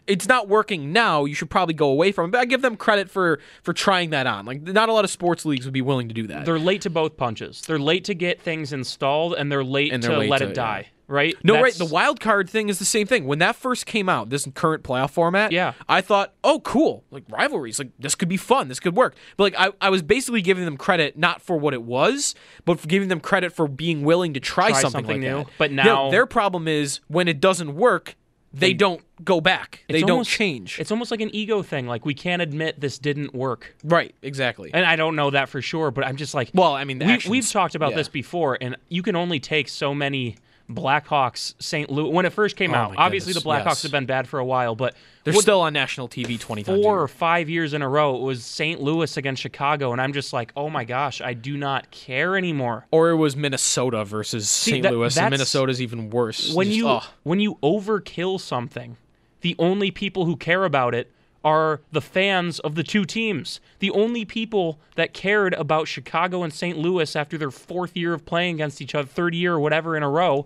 [0.07, 1.25] It's not working now.
[1.25, 2.31] You should probably go away from it.
[2.33, 4.45] But I give them credit for for trying that on.
[4.45, 6.45] Like not a lot of sports leagues would be willing to do that.
[6.45, 7.61] They're late to both punches.
[7.61, 10.49] They're late to get things installed, and they're late And they're to late let to-
[10.49, 10.87] it die.
[11.05, 11.35] Right?
[11.43, 11.73] No, right.
[11.73, 13.25] The wild card thing is the same thing.
[13.25, 15.73] When that first came out, this current playoff format, Yeah.
[15.87, 17.03] I thought, oh, cool.
[17.11, 18.69] Like rivalries, like this could be fun.
[18.69, 19.13] This could work.
[19.35, 22.35] But like I, I was basically giving them credit not for what it was,
[22.65, 25.37] but for giving them credit for being willing to try, Try something, something like new.
[25.43, 25.47] that.
[25.57, 28.15] But No, now- their problem is when it doesn't work,
[28.53, 29.83] they, don't go back.
[29.87, 30.79] They don't almost- change.
[30.79, 31.87] It's almost like an ego thing.
[31.87, 33.75] Like we can't admit this didn't work.
[33.83, 34.13] Right.
[34.21, 34.71] Exactly.
[34.73, 37.19] And I don't know that for sure, but I'm just like, well, I mean, we,
[37.29, 37.97] we've talked about yeah.
[37.97, 40.35] this before, and you can only take so many
[40.69, 41.89] Blackhawks, St.
[41.89, 42.09] Louis.
[42.09, 43.83] When it first came Oh out, obviously the Blackhawks yes.
[43.83, 46.79] have been bad for a while, but They're still on national TV twenty four times.
[46.79, 47.01] a four year.
[47.03, 48.15] or five years in a row.
[48.15, 48.81] It was St.
[48.81, 52.85] Louis against Chicago, and I'm just like, oh my gosh, I do not care anymore.
[52.91, 54.83] Or it was Minnesota versus St.
[54.83, 56.53] that- Louis, and Minnesota's even worse.
[56.53, 57.03] when Just- you oh.
[57.23, 58.97] when you overkill something,
[59.41, 61.11] the only people who care about it
[61.43, 63.59] are the fans of the two teams.
[63.79, 66.77] The only people that cared about Chicago and St.
[66.77, 70.03] Louis after their fourth year of playing against each other, third year or whatever in
[70.03, 70.45] a row,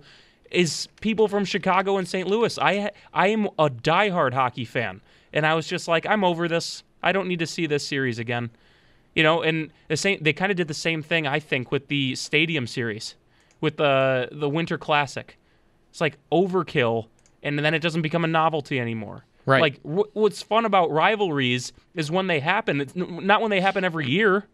[0.52, 2.28] is people from Chicago and St.
[2.28, 2.58] Louis.
[2.58, 5.02] I I am a diehard hockey fan,
[5.34, 6.84] and I was just like, I'm over this.
[7.04, 8.50] I don't need to see this series again.
[9.14, 11.88] You know, and the same they kind of did the same thing I think with
[11.88, 13.16] the Stadium series,
[13.62, 15.38] with the the Winter Classic.
[15.90, 17.08] It's like overkill,
[17.44, 19.26] and then it doesn't become a novelty anymore.
[19.48, 19.62] Right.
[19.62, 22.82] Like wh- what's fun about rivalries is when they happen.
[22.82, 24.46] It's n- not when they happen every year.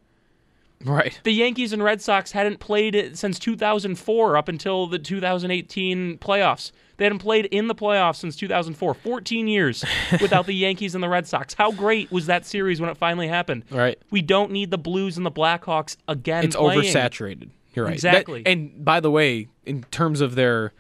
[0.86, 1.20] Right.
[1.24, 6.72] The Yankees and Red Sox hadn't played it since 2004 up until the 2018 playoffs.
[6.98, 8.94] They hadn't played in the playoffs since 2004.
[8.94, 9.84] 14 years
[10.22, 11.54] without the Yankees and the Red Sox.
[11.54, 13.64] How great was that series when it finally happened?
[13.72, 13.98] Right.
[14.12, 16.44] We don't need the Blues and the Blackhawks again.
[16.44, 16.82] it's playing.
[16.82, 17.50] oversaturated.
[17.74, 17.94] You're right.
[17.94, 18.44] Exactly.
[18.44, 20.74] That- and by the way, in terms of their,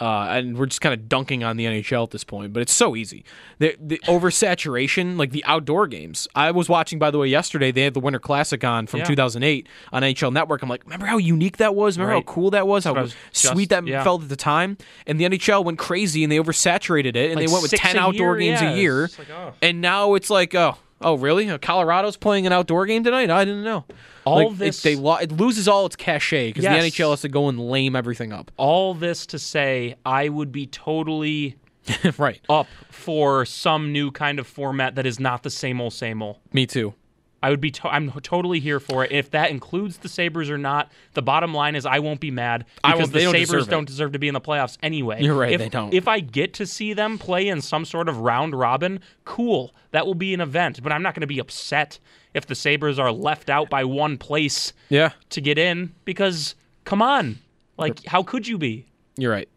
[0.00, 2.72] uh, and we're just kind of dunking on the NHL at this point, but it's
[2.72, 3.24] so easy.
[3.58, 6.26] The the oversaturation, like the outdoor games.
[6.34, 7.70] I was watching, by the way, yesterday.
[7.70, 9.06] They had the Winter Classic on from Yeah.
[9.06, 10.62] 2008 on NHL Network.
[10.62, 11.98] I'm like, remember how unique that was?
[11.98, 12.24] Remember Right.
[12.26, 12.84] how cool that was?
[12.84, 14.02] That's How was just- sweet that yeah.
[14.02, 14.76] felt at the time.
[15.06, 17.96] And the NHL went crazy and they oversaturated it, and Like they went with 10
[17.96, 18.50] a outdoor year?
[18.52, 19.10] games Yeah, a year.
[19.18, 19.52] like, oh.
[19.62, 21.48] And now it's like, oh, oh, really?
[21.50, 23.30] Uh, Colorado's playing an outdoor game tonight?
[23.30, 23.84] I didn't know.
[24.24, 26.72] All Like, it- this- they lo- it loses all its cachet because Yes.
[26.72, 28.50] the NHL has to go and lame everything up.
[28.56, 31.56] All this to say, I would be totally
[32.18, 32.40] right.
[32.48, 36.36] up for some new kind of format that is not the same old same old.
[36.52, 36.94] Me too.
[37.42, 37.70] I would be.
[37.70, 39.12] To- I'm totally here for it.
[39.12, 42.66] If that includes the Sabres or not, the bottom line is I won't be mad
[42.84, 45.22] because the don't Sabres deserve don't deserve to be in the playoffs anyway.
[45.22, 45.94] You're right, If, they don't.
[45.94, 49.74] If I get to see them play in some sort of round robin, cool.
[49.92, 50.82] That will be an event.
[50.82, 51.98] But I'm not going to be upset
[52.34, 55.10] if the Sabres are left out by one place Yeah.
[55.30, 57.38] to get in because come on,
[57.78, 58.86] like how could you be?
[59.16, 59.48] You're right.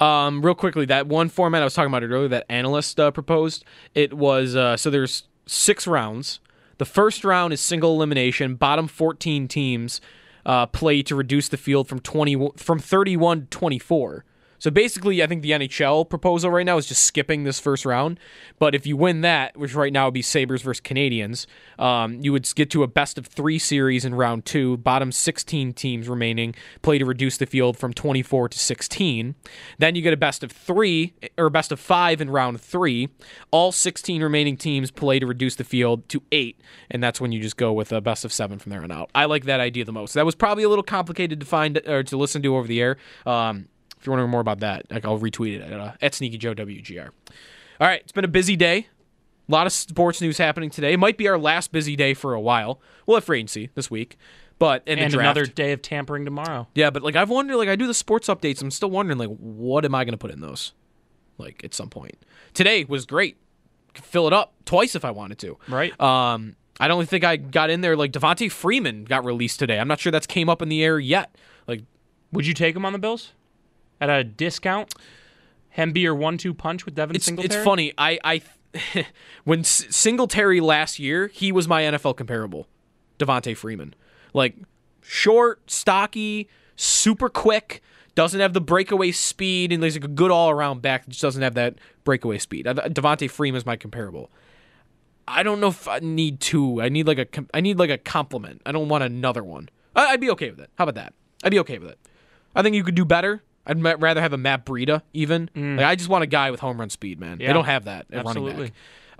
[0.00, 3.64] Um, real quickly, that one format I was talking about earlier that analyst uh, proposed,
[3.94, 6.40] it was uh, so there's six rounds.
[6.78, 8.54] The first round is single elimination.
[8.54, 10.00] Bottom 14 teams
[10.46, 14.24] uh, play to reduce the field from 20 from 31 to 24.
[14.58, 18.18] So basically, I think the NHL proposal right now is just skipping this first round.
[18.58, 21.46] But if you win that, which right now would be Sabres versus Canadiens,
[21.78, 24.76] um, you would get to a best of three series in round two.
[24.78, 29.34] Bottom 16 teams remaining play to reduce the field from 24 to 16.
[29.78, 33.08] Then you get a best of three or best of five in round three.
[33.50, 37.40] All 16 remaining teams play to reduce the field to eight, and that's when you
[37.40, 39.10] just go with a best of seven from there on out.
[39.14, 40.14] I like that idea the most.
[40.14, 42.96] That was probably a little complicated to find or to listen to over the air.
[43.26, 43.68] Um,
[43.98, 46.54] if you're wondering more about that, like I'll retweet it at, uh, at Sneaky Joe
[46.54, 47.08] WGR.
[47.80, 48.88] All right, it's been a busy day.
[49.48, 50.92] A lot of sports news happening today.
[50.92, 52.80] It might be our last busy day for a while.
[53.06, 54.16] We'll have free agency this week,
[54.58, 56.68] but and, And another day of tampering tomorrow.
[56.74, 58.60] Yeah, but like I've wondered, like I do the sports updates.
[58.60, 60.74] I'm still wondering, like, what am I going to put in those?
[61.38, 62.16] Like at some point.
[62.52, 63.36] Today was great.
[63.94, 65.56] Could fill it up twice if I wanted to.
[65.68, 65.98] Right.
[66.00, 67.96] Um, I don't think I got in there.
[67.96, 69.80] Like Devonta Freeman got released today.
[69.80, 71.34] I'm not sure that's came up in the air yet.
[71.66, 71.82] Like,
[72.32, 73.32] Would you take him on the Bills
[74.00, 74.94] at a discount?
[75.70, 77.56] Him be your one-two punch with Devin it's Singletary.
[77.60, 77.92] it's funny.
[77.98, 78.42] I I
[79.44, 82.66] when S- Singletary last year, he was my NFL comparable.
[83.18, 83.94] Devonta Freeman,
[84.34, 84.56] like
[85.02, 87.82] short, stocky, super quick.
[88.14, 91.04] Doesn't have the breakaway speed, and he's like a good all-around back.
[91.04, 92.66] that Just doesn't have that breakaway speed.
[92.66, 94.30] Devonta Freeman is my comparable.
[95.28, 96.80] I don't know if I need two.
[96.82, 98.62] I need like a com- I need like a compliment.
[98.66, 99.68] I don't want another one.
[99.94, 100.70] I- I'd be okay with it.
[100.76, 101.12] How about that?
[101.44, 101.98] I'd be okay with it.
[102.56, 103.42] I think you could do better.
[103.68, 105.50] I'd ma- rather have a Matt Breida even.
[105.54, 107.38] Like, I just want a guy with home run speed, man.
[107.38, 108.64] They don't have that at running Absolutely.
[108.68, 108.74] back.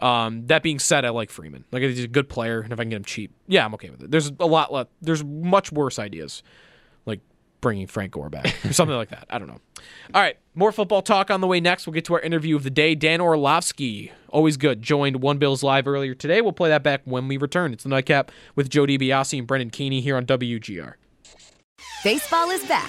[0.05, 1.65] Um, that being said, I like Freeman.
[1.73, 3.91] Like he's a good player, and if I can get him cheap, yeah, I'm okay
[3.91, 4.11] with it.
[4.11, 4.73] There's a lot.
[4.73, 6.45] Le- there's much worse ideas,
[7.05, 7.21] like
[7.61, 9.27] bringing Frank Gore back or something like that.
[9.29, 9.59] I don't know.
[10.15, 11.85] All right, more football talk on the way next.
[11.87, 12.95] We'll get to our interview of the day.
[12.95, 16.41] Dan Orlovsky, always good, joined One Bills Live earlier today.
[16.43, 17.73] We'll play that back when we return.
[17.73, 20.95] It's the nightcap with Joe DiBiase and Brendan Keeney here on WGR.
[22.05, 22.89] Baseball is back,